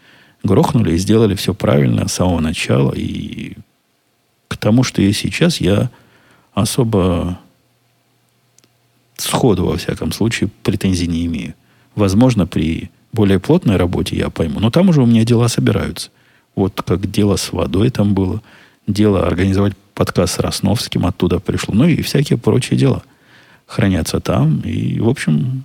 [0.45, 2.93] грохнули и сделали все правильно с самого начала.
[2.93, 3.55] И
[4.49, 5.91] к тому, что есть сейчас, я
[6.53, 7.41] особо
[9.17, 11.55] сходу, во всяком случае, претензий не имею.
[11.97, 14.61] Возможно, при более плотной работе я пойму.
[14.61, 16.11] Но там уже у меня дела собираются.
[16.55, 18.43] Вот как дело с водой там было.
[18.87, 21.75] Дело организовать подкаст с Росновским оттуда пришло.
[21.75, 23.03] Ну и всякие прочие дела
[23.67, 24.61] хранятся там.
[24.61, 25.65] И, в общем,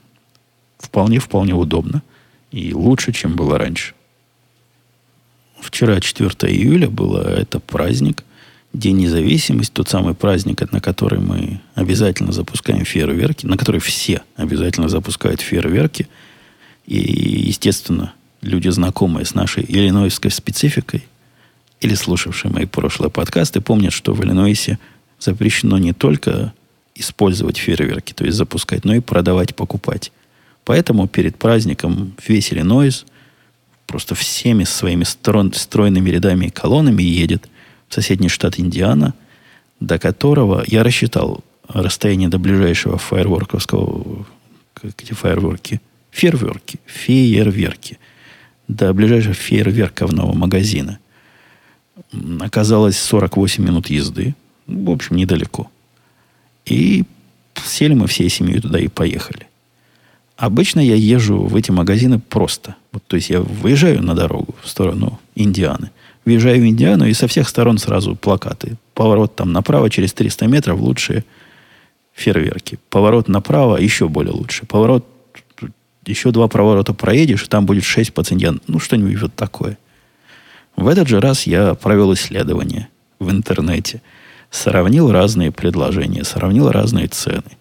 [0.77, 2.01] вполне-вполне удобно.
[2.51, 3.93] И лучше, чем было раньше.
[5.61, 8.23] Вчера, 4 июля, было это праздник.
[8.71, 14.89] День независимости, тот самый праздник, на который мы обязательно запускаем фейерверки, на который все обязательно
[14.89, 16.07] запускают фейерверки.
[16.85, 21.05] И, естественно, люди, знакомые с нашей иллинойской спецификой,
[21.81, 24.79] или слушавшие мои прошлые подкасты, помнят, что в Иллинойсе
[25.19, 26.53] запрещено не только
[26.93, 30.11] использовать фейерверки, то есть запускать, но и продавать, покупать.
[30.65, 33.05] Поэтому перед праздником весь Иллинойс
[33.89, 37.49] просто всеми своими стройными рядами и колоннами едет–
[37.89, 39.13] соседний штат Индиана,
[39.79, 44.27] до которого я рассчитал расстояние до ближайшего фаерворковского,
[44.83, 47.99] эти фаерворки, фейерверки, фейерверки,
[48.67, 50.99] до ближайшего фейерверковного магазина.
[52.39, 54.35] Оказалось 48 минут езды.
[54.67, 55.69] В общем, недалеко.
[56.65, 57.05] И
[57.55, 59.48] сели мы всей семьей туда и поехали.
[60.39, 62.75] Обычно я езжу в эти магазины просто.
[62.93, 65.91] Вот, то есть я выезжаю на дорогу в сторону Индианы.
[66.23, 68.77] Въезжаю в Индиану, и со всех сторон сразу плакаты.
[68.93, 71.25] Поворот там направо через 300 метров лучшие
[72.13, 72.79] фейерверки.
[72.89, 74.65] Поворот направо еще более лучше.
[74.65, 75.05] Поворот,
[76.05, 78.63] еще два поворота проедешь, и там будет 6 пациентов.
[78.67, 79.77] Ну, что-нибудь вот такое.
[80.77, 82.87] В этот же раз я провел исследование
[83.19, 84.01] в интернете.
[84.51, 87.57] сравнил разные предложения, сравнил разные цены.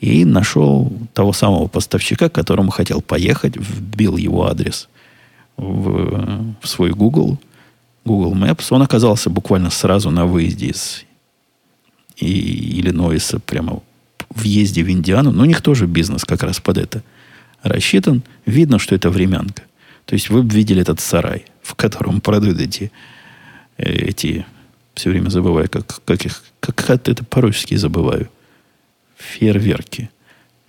[0.00, 4.88] И нашел того самого поставщика, к которому хотел поехать, вбил его адрес
[5.56, 7.38] в, в свой Google,
[8.04, 8.66] Google Maps.
[8.70, 11.04] Он оказался буквально сразу на выезде из
[12.16, 13.82] и Иллинойса, прямо
[14.30, 15.32] въезде в Индиану.
[15.32, 17.02] Но у них тоже бизнес как раз под это
[17.62, 18.22] рассчитан.
[18.44, 19.62] Видно, что это времянка.
[20.06, 22.90] То есть вы видели этот сарай, в котором продают эти,
[23.76, 24.46] эти
[24.94, 28.30] все время забываю, как, как их, как это по-русски забываю.
[29.16, 30.10] Фейерверки.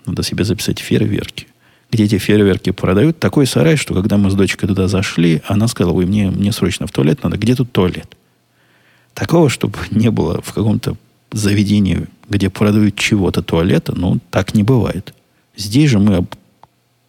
[0.06, 1.46] Надо себе записать фейерверки.
[1.90, 3.18] Где эти фейерверки продают.
[3.18, 6.86] Такой сарай, что когда мы с дочкой туда зашли, она сказала, ой, мне, мне срочно
[6.86, 7.36] в туалет надо.
[7.36, 8.16] Где тут туалет?
[9.14, 10.96] Такого, чтобы не было в каком-то
[11.32, 15.14] заведении, где продают чего-то туалета, ну, так не бывает.
[15.56, 16.34] Здесь же мы об,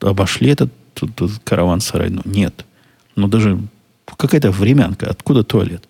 [0.01, 2.09] обошли этот, этот караван-сарай.
[2.09, 2.65] Ну, нет.
[3.15, 3.59] Ну, даже
[4.17, 5.09] какая-то времянка.
[5.09, 5.87] Откуда туалет?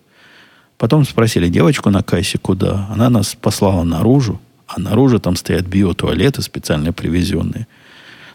[0.78, 2.88] Потом спросили девочку на кассе, куда.
[2.90, 4.40] Она нас послала наружу.
[4.72, 7.66] А наружу там стоят биотуалеты специально привезенные.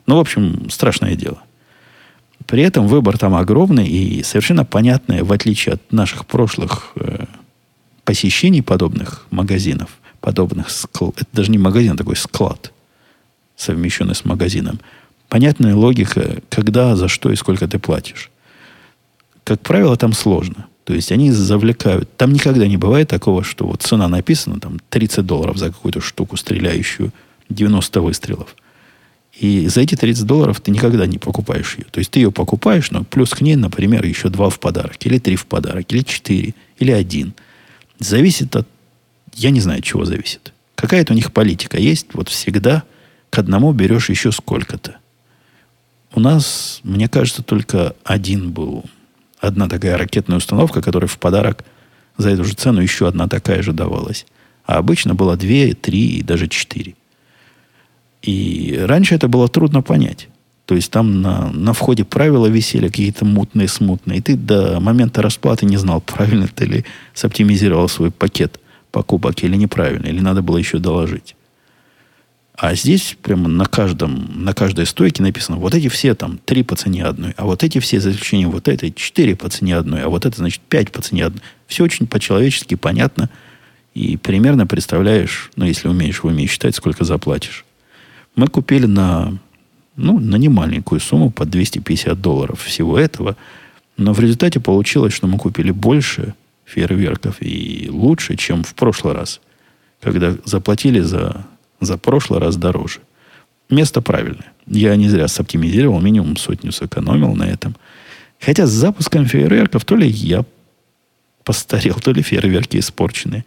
[0.06, 1.41] Ну, в общем, страшное дело.
[2.45, 7.26] При этом выбор там огромный и совершенно понятный, в отличие от наших прошлых э,
[8.04, 12.74] посещений подобных магазинов, подобных склад, это даже не магазин, а такой склад,
[13.56, 14.82] совмещенный с магазином.
[15.30, 18.30] Понятная логика, когда, за что и сколько ты платишь.
[19.45, 20.65] Как правило, там сложно.
[20.86, 22.15] То есть они завлекают.
[22.15, 26.38] Там никогда не бывает такого, что вот цена написана, там 30 долларов за какую-то штуку,
[26.38, 27.12] стреляющую
[27.50, 28.56] 90 выстрелов.
[29.34, 31.86] И за эти 30 долларов ты никогда не покупаешь ее.
[31.91, 35.19] То есть ты ее покупаешь, но плюс к ней, например, еще два в подарок, или
[35.19, 37.34] три в подарок, или четыре, или один–
[38.00, 38.67] Зависит от...
[39.34, 40.54] Я не знаю, от чего зависит.
[40.76, 42.08] Какая-то у них политика есть.
[42.13, 42.84] Вот всегда
[43.30, 44.98] к одному берешь еще сколько-то.
[46.13, 48.86] У нас, мне кажется, только один был.
[49.45, 51.63] Одна такая ракетная установка, которая в подарок
[52.17, 54.25] за эту же цену еще одна такая же давалась.
[54.65, 56.95] А обычно было две, три и даже четыре.
[58.21, 60.29] И раньше это было трудно понять.
[60.65, 64.17] То есть там на, на входе правила висели какие-то мутные, смутные.
[64.17, 68.60] И ты до момента расплаты не знал, правильно ты ли соптимизировал свой пакет
[68.91, 71.36] покупок или неправильно, или надо было еще доложить.
[72.58, 76.76] А здесь прямо на, каждом, на каждой стойке написано, вот эти все там три по
[76.76, 80.10] цене одной, а вот эти все, за исключением вот этой, четыре по цене одной, а
[80.10, 81.41] вот это, значит, пять по цене одной.
[81.68, 83.30] Все очень по-человечески понятно.
[83.94, 87.65] И примерно представляешь, ну, если умеешь в уме считать, сколько заплатишь.
[88.36, 89.38] Мы купили на
[89.98, 93.38] ну, на немаленькую сумму, по 250 долларов всего этого.
[93.98, 96.34] Но в результате получилось, что мы купили больше
[96.65, 99.39] фейерверков и лучше, чем в прошлый раз,
[100.02, 101.46] когда заплатили за,
[101.82, 103.00] за прошлый раз дороже.
[103.70, 104.52] Место правильное.
[104.68, 107.76] Я не зря соптимизировал, минимум сотню сэкономил на этом.
[108.40, 110.46] Хотя с запуском фейерверков то ли я
[111.44, 113.46] постарел, то ли фейерверки испорчены.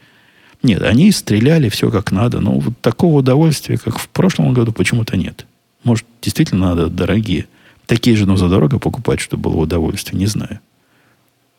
[0.62, 5.16] Нет, они стреляли все как надо, но вот такого удовольствия, как в прошлом году, почему-то
[5.16, 5.46] нет.
[5.84, 7.46] Может, действительно надо дорогие.
[7.86, 10.60] Такие же, но задорого покупать, чтобы было удовольствие, не знаю.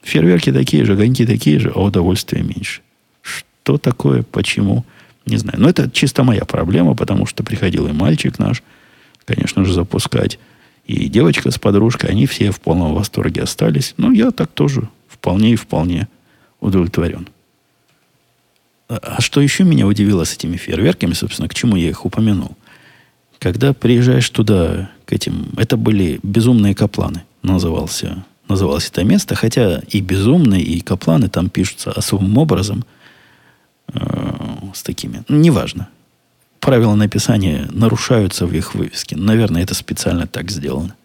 [0.02, 2.82] Фейерверки такие же, огоньки такие же, а удовольствия меньше.
[3.22, 4.86] Что такое, почему,
[5.30, 5.60] не знаю.
[5.60, 8.64] Но это чисто моя проблема, потому что приходил и мальчик наш,
[9.26, 10.40] конечно же, запускать.
[10.86, 13.94] И девочка с подружкой, они все в полном восторге остались.
[13.98, 16.08] Но я так тоже вполне и вполне
[16.60, 17.28] удовлетворен.
[18.88, 22.58] А, а что еще меня удивило с этими фейерверками, собственно, к чему я их упомянул–
[23.40, 30.02] когда приезжаешь туда, к этим, это были безумные капланы, назывался, называлось это место, хотя и
[30.02, 32.84] безумные, и капланы там пишутся особым образом,
[34.74, 35.90] с такими, ну, неважно.
[36.60, 39.16] Правила написания нарушаются в их вывеске.
[39.16, 40.96] Наверное, это специально так сделано.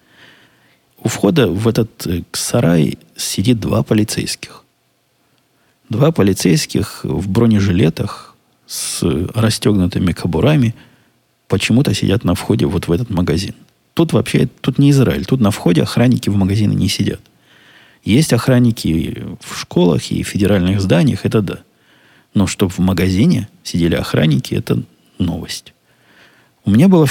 [0.98, 4.64] У входа в этот э, сарай сидит два полицейских.
[5.88, 8.34] Два полицейских в бронежилетах
[8.66, 9.02] с
[9.34, 10.74] расстегнутыми кобурами–
[11.48, 13.54] почему-то сидят на входе вот в этот магазин.
[13.94, 15.24] Тут вообще, тут не Израиль.
[15.24, 17.20] Тут на входе охранники в магазины не сидят.
[18.02, 21.58] Есть охранники в школах и федеральных зданиях, это да.
[22.34, 24.82] Но чтобы в магазине сидели охранники, это
[25.18, 25.72] новость.
[26.64, 27.08] У меня было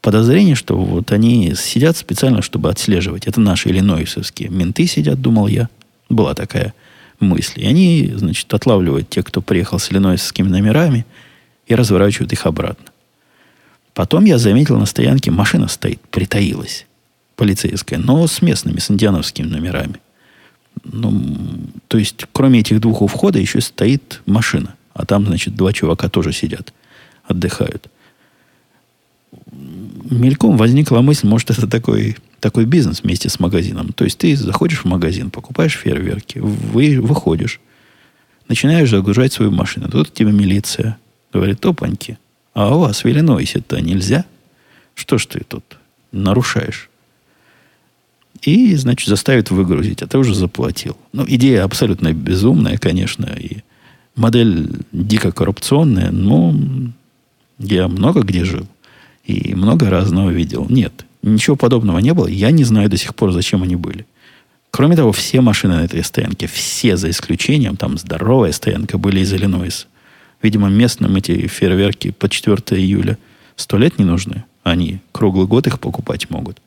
[0.00, 3.26] подозрение, что вот они сидят специально, чтобы отслеживать.
[3.26, 5.68] Это наши иллинойсовские менты сидят, думал я.
[6.08, 6.74] Была такая
[7.20, 7.62] мысль.
[7.62, 11.06] И они, значит, отлавливают тех, кто приехал с иллинойсовскими номерами
[11.66, 12.86] и разворачивают их обратно.
[13.94, 16.86] Потом я заметил на стоянке, машина стоит, притаилась,
[17.34, 19.96] полицейская, но с местными, с индиановскими номерами.
[20.84, 21.22] Ну,
[21.88, 24.74] то есть, кроме этих двух у входа еще стоит машина.
[24.94, 26.72] А там, значит, два чувака тоже сидят,
[27.24, 27.88] отдыхают.
[30.10, 33.92] Мельком возникла мысль, может, это такой, такой бизнес вместе с магазином.
[33.92, 37.60] То есть, ты заходишь в магазин, покупаешь фейерверки, вы, выходишь.
[38.48, 39.88] Начинаешь загружать свою машину.
[39.88, 40.98] Тут тебе милиция
[41.32, 42.18] говорит, опаньки,
[42.54, 44.24] а у вас в Иллинойсе-то нельзя?
[44.94, 45.78] Что ж ты тут
[46.10, 46.90] нарушаешь?
[48.42, 50.96] И, значит, заставит выгрузить, а ты уже заплатил.
[51.12, 53.58] Ну, идея абсолютно безумная, конечно, и
[54.14, 56.54] модель дико коррупционная, но
[57.58, 58.66] я много где жил
[59.24, 60.66] и много разного видел.
[60.68, 62.26] Нет, ничего подобного не было.
[62.26, 64.06] Я не знаю до сих пор, зачем они были.
[64.70, 69.32] Кроме того, все машины на этой стоянке, все за исключением, там здоровая стоянка, были из
[69.32, 69.86] Иллинойса.
[70.42, 73.18] Видимо, местным эти фейерверки по 4 июля
[73.56, 74.44] сто лет не нужны.
[74.62, 76.58] Они круглый год их покупать могут.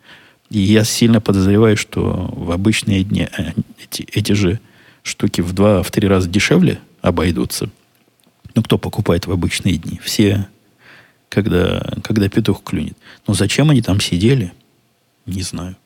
[0.52, 4.60] И я сильно подозреваю, что в обычные дни э, эти, эти же
[5.02, 7.70] штуки в два, в три раза дешевле обойдутся.
[8.54, 9.98] Ну, кто покупает в обычные дни?
[10.04, 10.50] Все,
[11.30, 12.98] когда, когда петух клюнет.
[13.26, 14.52] Но зачем они там сидели?
[15.26, 15.78] Не знаю.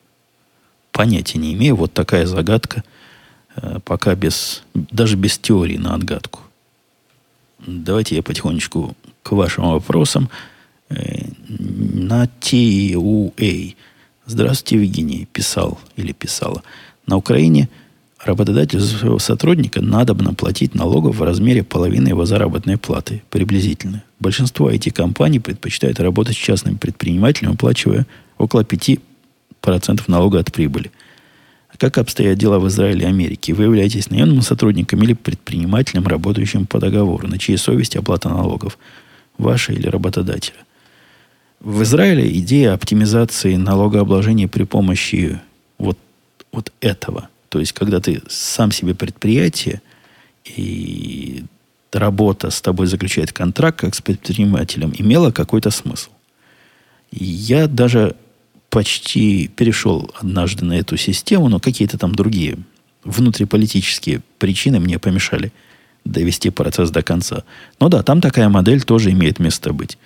[0.90, 1.76] Понятия не имею.
[1.76, 2.82] Вот такая загадка.
[3.54, 6.40] Э, пока без, даже без теории на отгадку.
[7.64, 10.28] Давайте я потихонечку к вашим вопросам.
[10.88, 13.76] Э, на TUA.
[14.28, 15.28] Здравствуйте, Евгений.
[15.32, 16.64] Писал или писала.
[17.06, 17.68] На Украине
[18.18, 24.02] работодателю своего сотрудника надо бы наплатить налогов в размере половины его заработной платы, приблизительно.
[24.18, 28.04] Большинство IT-компаний предпочитают работать с частным предпринимателем, оплачивая
[28.36, 28.98] около 5%
[30.08, 30.90] налога от прибыли.
[31.68, 33.54] А как обстоят дела в Израиле и Америке?
[33.54, 38.76] Вы являетесь наемным сотрудником или предпринимателем, работающим по договору, на чьей совести оплата налогов?
[39.38, 40.56] Ваша или работодателя?
[41.66, 45.40] В Израиле идея оптимизации налогообложения при помощи
[45.78, 45.98] вот,
[46.52, 49.82] вот этого, то есть когда ты сам себе предприятие,
[50.44, 51.42] и
[51.92, 56.10] работа с тобой заключает контракт как с предпринимателем, имела какой-то смысл.
[57.10, 58.14] И я даже
[58.70, 62.58] почти перешел однажды на эту систему, но какие-то там другие
[63.02, 65.50] внутриполитические причины мне помешали
[66.04, 67.42] довести процесс до конца.
[67.80, 69.98] Но да, там такая модель тоже имеет место быть.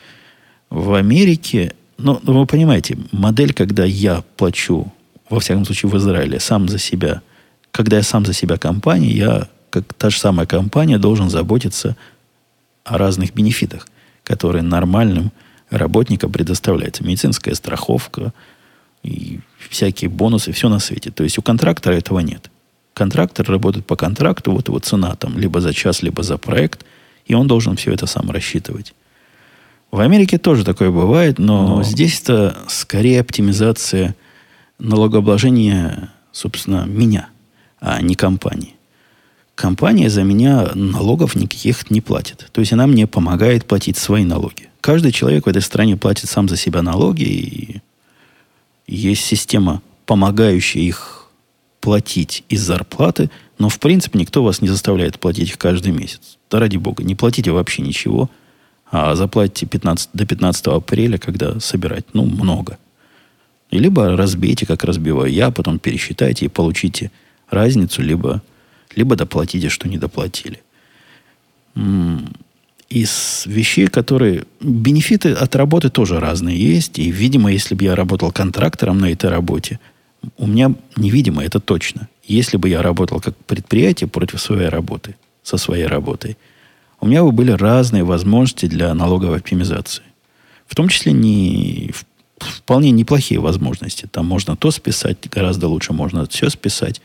[0.71, 4.93] В Америке, ну, ну, вы понимаете, модель, когда я плачу,
[5.29, 7.23] во всяком случае в Израиле, сам за себя,
[7.73, 11.97] когда я сам за себя компания, я, как та же самая компания, должен заботиться
[12.85, 13.89] о разных бенефитах,
[14.23, 15.33] которые нормальным
[15.71, 17.05] работникам предоставляются.
[17.05, 18.33] Медицинская страховка
[19.03, 21.11] и всякие бонусы, все на свете.
[21.11, 22.51] То есть у контрактора этого нет.
[22.95, 26.85] Контрактор работает по контракту, вот его цена там либо за час, либо за проект,
[27.27, 28.95] и он должен все это сам рассчитывать.
[29.91, 31.83] В Америке тоже такое бывает, но, но...
[31.83, 34.15] здесь-то скорее оптимизация
[34.79, 37.29] налогообложения, собственно, меня,
[37.81, 38.75] а не компании.
[39.57, 42.49] Компания за меня налогов никаких не платит.
[42.53, 44.69] То есть она мне помогает платить свои налоги.
[44.81, 47.83] Каждый человек в этой стране платит сам за себя налоги, и
[48.87, 51.27] есть система, помогающая их
[51.81, 53.29] платить из зарплаты,
[53.59, 56.39] но в принципе никто вас не заставляет платить их каждый месяц.
[56.51, 58.31] Да ради бога, не платите вообще ничего–
[58.91, 62.79] а заплатите 15, до 15 апреля, когда собирать, ну, много.
[63.71, 67.11] Либо разбейте, как разбиваю я, потом пересчитайте и получите
[67.49, 68.43] разницу, либо,
[68.97, 70.61] либо доплатите, что не доплатили.
[72.89, 74.45] Из вещей, которые...
[74.61, 76.99] Бенефиты от работы тоже разные есть.
[76.99, 79.79] И, видимо, если бы я работал контрактором на этой работе,
[80.37, 82.09] у меня невидимо, это точно.
[82.25, 85.15] Если бы я работал как предприятие против своей работы,
[85.45, 86.37] со своей работой–
[87.01, 90.03] у меня бы были разные возможности для налоговой оптимизации.
[90.67, 91.93] В том числе не,
[92.39, 94.07] вполне неплохие возможности.
[94.07, 97.01] Там можно то списать гораздо лучше, можно все списать.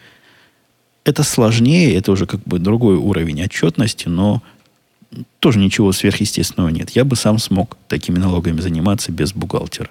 [1.05, 4.41] Это сложнее, это уже как бы другой уровень отчетности, но
[5.39, 6.89] тоже ничего сверхъестественного нет.
[6.91, 9.89] Я бы сам смог такими налогами заниматься без бухгалтера.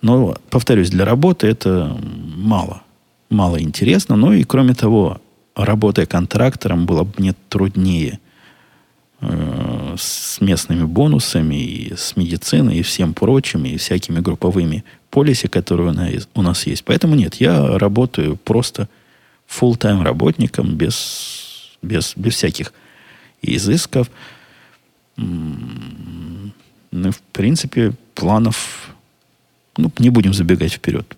[0.00, 1.96] Но, повторюсь, для работы это
[2.36, 2.82] мало.
[3.30, 4.16] Мало интересно.
[4.16, 5.20] Ну и кроме того,
[5.54, 8.18] работая контрактором, было бы мне труднее–
[9.24, 15.94] Э, с местными бонусами, и с медициной, и всем прочим, и всякими групповыми полиси, которые
[16.34, 16.84] у нас есть.
[16.84, 18.88] Поэтому нет, я работаю просто
[19.48, 22.72] full-time работником, без, без, без всяких
[23.42, 24.10] изысков.
[25.16, 26.50] Ну,
[26.90, 28.88] в принципе, планов...
[29.76, 31.16] Ну, не будем забегать вперед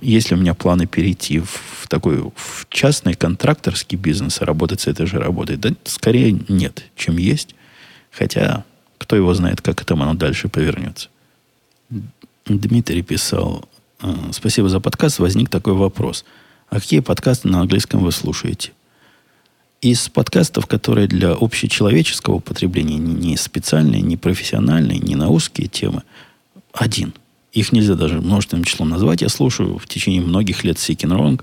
[0.00, 5.06] есть ли у меня планы перейти в такой в частный контракторский бизнес, работать с этой
[5.06, 5.56] же работой?
[5.56, 7.54] Да, скорее нет, чем есть.
[8.10, 8.64] Хотя,
[8.98, 11.08] кто его знает, как это оно дальше повернется.
[12.46, 13.68] Дмитрий писал,
[14.00, 16.24] «Э, спасибо за подкаст, возник такой вопрос.
[16.68, 18.72] А какие подкасты на английском вы слушаете?
[19.80, 26.02] Из подкастов, которые для общечеловеческого употребления, не специальные, не профессиональные, не на узкие темы,
[26.72, 27.14] один–
[27.54, 29.22] их нельзя даже множественным числом назвать.
[29.22, 31.42] Я слушаю в течение многих лет Seeking Wrong.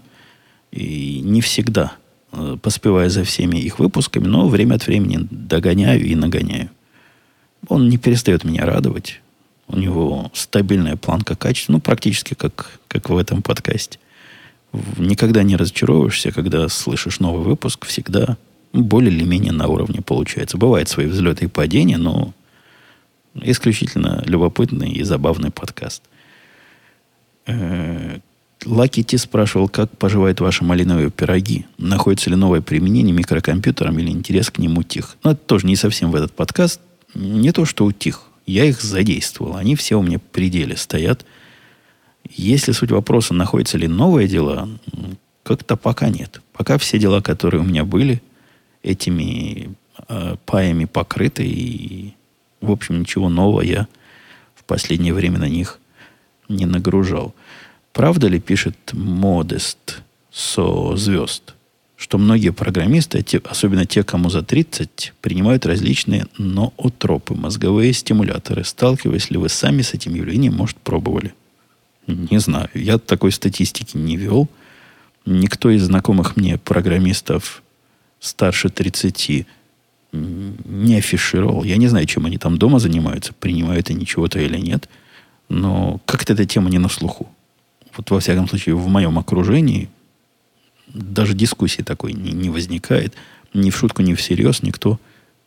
[0.72, 1.94] И не всегда
[2.32, 6.70] э, поспевая за всеми их выпусками, но время от времени догоняю и нагоняю.
[7.68, 9.22] Он не перестает меня радовать.
[9.68, 14.00] У него стабильная планка качества, ну, практически как, как в этом подкасте.
[14.98, 18.38] Никогда не разочаровываешься, когда слышишь новый выпуск, всегда
[18.74, 20.58] более или менее на уровне получается.
[20.58, 22.34] Бывают свои взлеты и падения, но
[23.36, 26.04] исключительно любопытный и забавный подкаст.
[27.46, 28.20] Э,
[28.66, 31.66] Лаки Ти спрашивал, как поживают ваши малиновые пироги.
[31.78, 35.18] Находится ли новое применение микрокомпьютерам или интерес к ним утих.
[35.24, 36.80] Но это тоже не совсем в этот подкаст.
[37.16, 38.22] Не то, что утих.
[38.46, 39.56] Я их задействовал.
[39.56, 41.26] Они все у меня в пределе стоят.
[42.30, 44.70] Если суть вопроса, находится ли новое дело,
[45.44, 46.42] как-то пока нет.
[46.54, 48.22] Пока все дела, которые у меня были,
[48.84, 49.76] этими
[50.08, 51.46] э, паями покрыты.
[51.46, 52.14] И,
[52.62, 53.88] в общем, ничего нового я
[54.56, 55.80] в последнее время на них
[56.48, 57.34] не нагружал.
[57.94, 60.02] Правда ли, пишет Модест
[60.32, 61.56] со звезд,
[61.98, 68.64] что многие программисты, особенно те, кому за 30, принимают различные ноотропы, мозговые стимуляторы.
[68.64, 71.34] Сталкиваясь ли вы сами с этим явлением, может, пробовали?
[72.08, 72.70] Не знаю.
[72.74, 74.50] Я такой статистики не вел.
[75.26, 77.62] Никто из знакомых мне программистов
[78.20, 79.46] старше 30
[80.12, 81.64] не афишировал.
[81.64, 84.90] Я не знаю, чем они там дома занимаются, принимают они чего-то или нет.
[85.50, 87.30] Но как-то эта тема не на слуху.
[87.96, 89.90] Вот во всяком случае, в моем окружении
[90.88, 93.14] даже дискуссии такой не, не возникает.
[93.54, 95.00] Ни в шутку, ни всерьез никто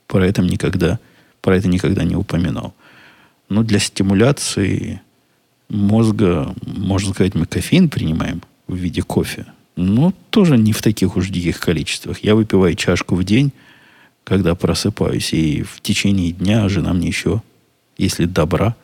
[0.06, 0.98] про это никогда,
[1.40, 2.74] про это никогда не упоминал.
[3.48, 5.00] Но для стимуляции
[5.68, 9.46] мозга, можно сказать, мы кофеин принимаем в виде кофе.
[9.76, 12.22] Но тоже не в таких уж диких количествах.
[12.22, 13.52] Я выпиваю чашку в день,
[14.24, 17.42] когда просыпаюсь, и в течение дня жена мне еще,
[17.98, 18.74] если добра,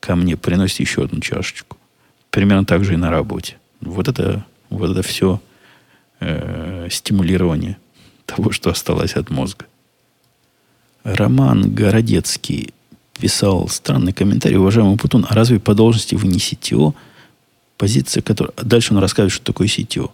[0.00, 1.76] ко мне приносит еще одну чашечку.
[2.30, 3.56] Примерно так же и на работе.
[3.80, 5.40] Вот это, вот это все
[6.20, 7.76] э, стимулирование
[8.24, 9.66] того, что осталось от мозга.
[11.04, 12.74] Роман Городецкий
[13.18, 14.56] писал странный комментарий.
[14.56, 16.94] Уважаемый Путун, а разве по должности вы не CTO?
[17.76, 18.52] Позиция, которая...
[18.56, 20.10] Дальше он рассказывает, что такое CTO.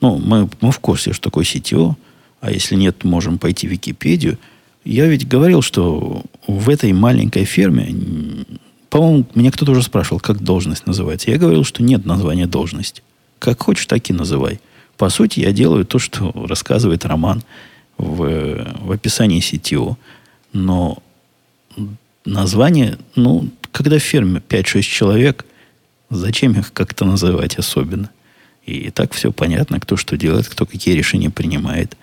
[0.00, 1.94] Ну, мы, мы в курсе, что такое CTO.
[2.44, 4.36] А если нет, можем пойти в Википедию.
[4.84, 8.44] Я ведь говорил, что в этой маленькой ферме,
[8.90, 11.30] по-моему, меня кто-то уже спрашивал, как должность называется.
[11.30, 13.02] Я говорил, что нет названия должности.
[13.38, 14.60] Как хочешь, так и называй.
[14.98, 17.42] По сути, я делаю то, что рассказывает Роман
[17.96, 19.96] в, в описании CTO.
[20.52, 20.98] Но
[22.26, 25.46] название, ну, когда в ферме 5-6 человек,
[26.10, 28.10] зачем их как-то называть особенно?
[28.66, 31.96] И так все понятно, кто что делает, кто какие решения принимает,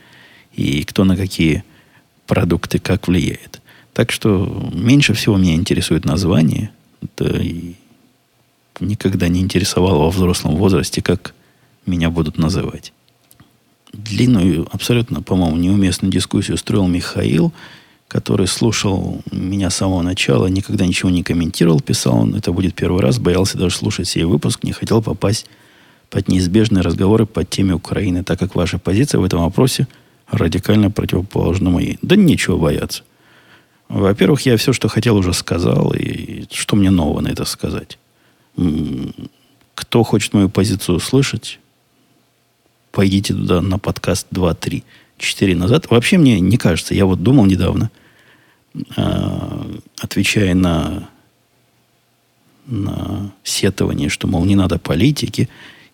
[0.54, 1.64] и кто на какие
[2.28, 3.62] продукты как влияет.
[3.94, 6.72] Так что меньше всего меня интересует название.
[7.02, 7.76] Это и
[8.80, 11.34] никогда не интересовало во взрослом возрасте, как
[11.86, 12.94] меня будут называть.
[13.92, 17.54] Длинную, абсолютно, по-моему, неуместную дискуссию устроил Михаил–
[18.12, 23.02] который слушал меня с самого начала, никогда ничего не комментировал, писал он, это будет первый
[23.02, 25.46] раз, боялся даже слушать сей выпуск, не хотел попасть
[26.10, 29.88] под неизбежные разговоры по теме Украины, так как ваша позиция в этом вопросе
[30.32, 32.00] радикально противоположна моей.
[32.02, 33.04] Да нечего бояться.
[33.90, 38.00] Во-первых, я все, что хотел, уже сказал, и что мне нового на это сказать?
[39.76, 41.60] Кто хочет мою позицию услышать,
[42.92, 44.84] пойдите туда на подкаст 2, 3,
[45.18, 45.90] 4 назад.
[45.90, 47.92] Вообще мне не кажется, я вот думал недавно–
[48.96, 51.10] Э, отвечая на,
[52.66, 55.50] на сетование, что, мол, не надо политики,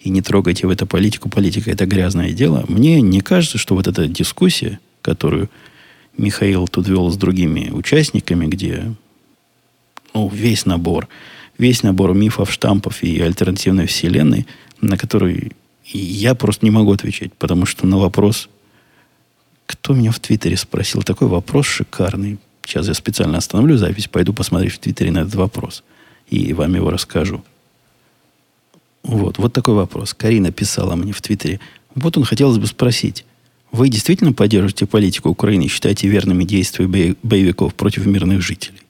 [0.07, 3.87] и не трогайте в эту политику, политика это грязное дело, мне не кажется, что вот
[3.87, 5.49] эта дискуссия, которую
[6.17, 8.93] Михаил тут вел с другими участниками, где
[10.13, 11.09] ну, весь набор,
[11.57, 14.47] весь набор мифов, штампов и альтернативной вселенной,
[14.79, 15.51] на который
[15.83, 18.47] я просто не могу отвечать, потому что на вопрос,
[19.65, 24.73] кто меня в Твиттере спросил, такой вопрос шикарный, Сейчас я специально остановлю запись, пойду посмотреть
[24.73, 25.85] в Твиттере на этот вопрос.
[26.29, 27.41] И вам его расскажу.
[29.07, 30.13] Вот, вот такой вопрос.
[30.13, 31.59] Карина писала мне в Твиттере.
[31.95, 33.25] Вот он хотелось бы спросить.
[33.71, 36.87] Вы действительно поддерживаете политику Украины и считаете верными действия
[37.23, 38.81] боевиков против мирных жителей?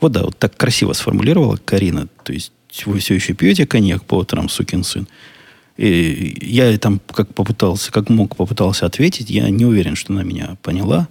[0.00, 2.08] Вот да, вот так красиво сформулировала Карина.
[2.24, 2.52] То есть
[2.86, 5.06] вы все еще пьете коньяк по утрам, сукин сын.
[5.76, 9.28] И я там как попытался, как мог попытался ответить.
[9.28, 11.08] Я не уверен, что она меня поняла.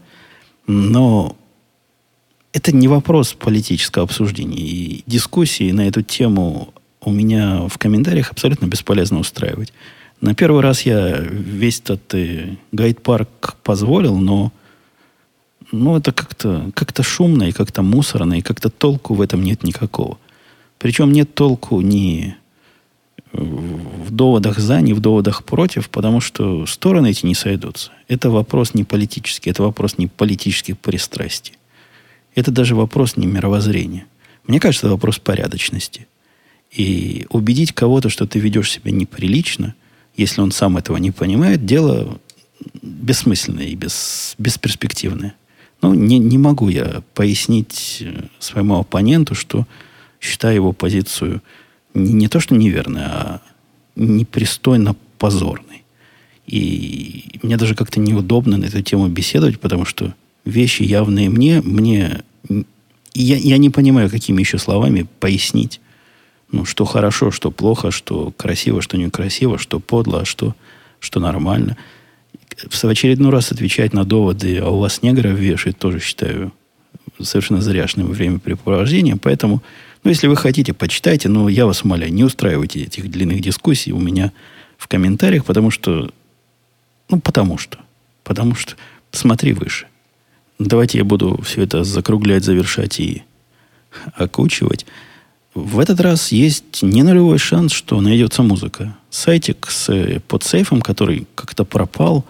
[0.65, 1.37] Но
[2.51, 4.57] это не вопрос политического обсуждения.
[4.57, 6.73] И дискуссии на эту тему
[7.05, 9.73] у меня в комментариях абсолютно бесполезно устраивать.
[10.21, 14.51] На первый раз я весь этот э, гайд-парк позволил, но
[15.71, 20.17] ну, это как-то как шумно и как-то мусорно, и как-то толку в этом нет никакого.
[20.77, 22.35] Причем нет толку ни
[23.33, 27.91] в доводах за, ни в доводах против, потому что стороны эти не сойдутся.
[28.07, 31.55] Это вопрос не политический, это вопрос не политических пристрастий.
[32.35, 34.05] Это даже вопрос не мировоззрения.
[34.45, 36.07] Мне кажется, это вопрос порядочности.
[36.75, 39.75] И убедить кого-то, что ты ведешь себя неприлично,
[40.15, 42.19] если он сам этого не понимает, дело
[42.81, 45.35] бессмысленное и бес, бесперспективное.
[45.81, 49.67] Ну, не, не могу я пояснить э, своему оппоненту, что
[50.21, 51.41] считаю его позицию
[51.93, 53.41] не, не то, что неверной, а
[53.95, 55.83] непристойно позорной.
[56.47, 60.13] И мне даже как-то неудобно на эту тему беседовать, потому что
[60.45, 62.21] вещи явные мне, мне
[63.13, 65.79] я, я не понимаю, какими еще словами пояснить,
[66.53, 70.55] ну, что хорошо, что плохо, что красиво, что некрасиво, что подло, а что,
[70.99, 71.77] что нормально.
[72.69, 76.53] В очередной раз отвечать на доводы, а у вас негров вешает, тоже считаю
[77.19, 79.17] совершенно зряшным времяпрепровождением.
[79.17, 79.63] Поэтому,
[80.03, 83.99] ну, если вы хотите, почитайте, но я вас умоляю, не устраивайте этих длинных дискуссий у
[83.99, 84.31] меня
[84.77, 86.11] в комментариях, потому что,
[87.09, 87.79] ну, потому что,
[88.23, 88.75] потому что
[89.11, 89.87] смотри выше.
[90.59, 93.23] Давайте я буду все это закруглять, завершать и
[94.13, 94.85] окучивать.
[95.53, 98.95] В этот раз есть не нулевой шанс, что найдется музыка.
[99.11, 102.25] Сайтик с э, подсейфом, который как-то пропал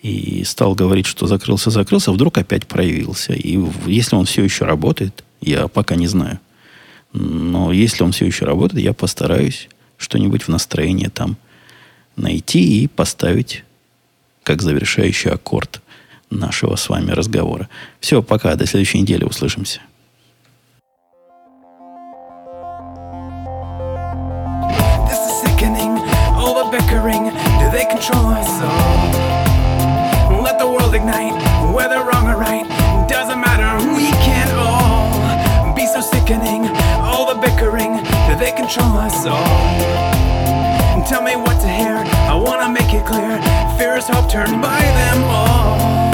[0.00, 3.34] и стал говорить, что закрылся, закрылся, вдруг опять проявился.
[3.34, 6.40] И если он все еще работает, я пока не знаю.
[7.12, 9.68] Но если он все еще работает, я постараюсь
[9.98, 11.36] что-нибудь в настроении там
[12.16, 13.64] найти и поставить
[14.42, 15.82] как завершающий аккорд
[16.30, 17.68] нашего с вами разговора.
[18.00, 19.80] Все, пока, до следующей недели услышимся.
[28.10, 30.42] Us all?
[30.42, 31.34] Let the world ignite,
[31.72, 32.66] whether wrong or right,
[33.08, 36.66] doesn't matter, we can't all be so sickening.
[36.98, 38.02] All the bickering,
[38.40, 41.04] they control us all?
[41.06, 41.96] Tell me what to hear,
[42.28, 43.40] I wanna make it clear.
[43.78, 46.11] Fear is hope turned by them all.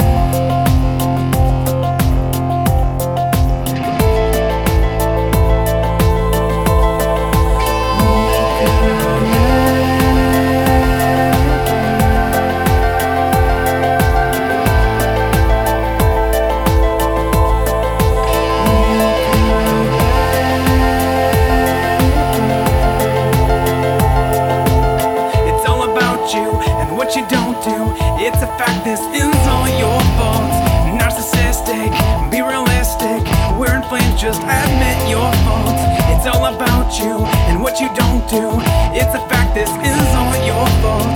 [34.19, 35.81] Just admit your faults.
[36.11, 38.49] It's all about you and what you don't do.
[38.93, 41.07] It's a fact, this is all your fault.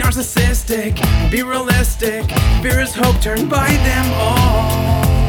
[0.00, 0.96] Narcissistic,
[1.30, 2.24] be realistic.
[2.62, 5.25] Fear is hope turned by them all.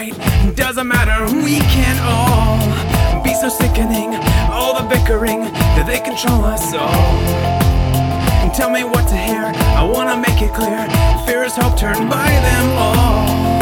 [0.00, 0.56] right.
[0.56, 4.14] Doesn't matter, we can all be so sickening.
[4.50, 8.50] All the bickering that they control us all.
[8.54, 10.86] Tell me what to hear, I wanna make it clear.
[11.26, 13.59] Fear is hope turned by them all.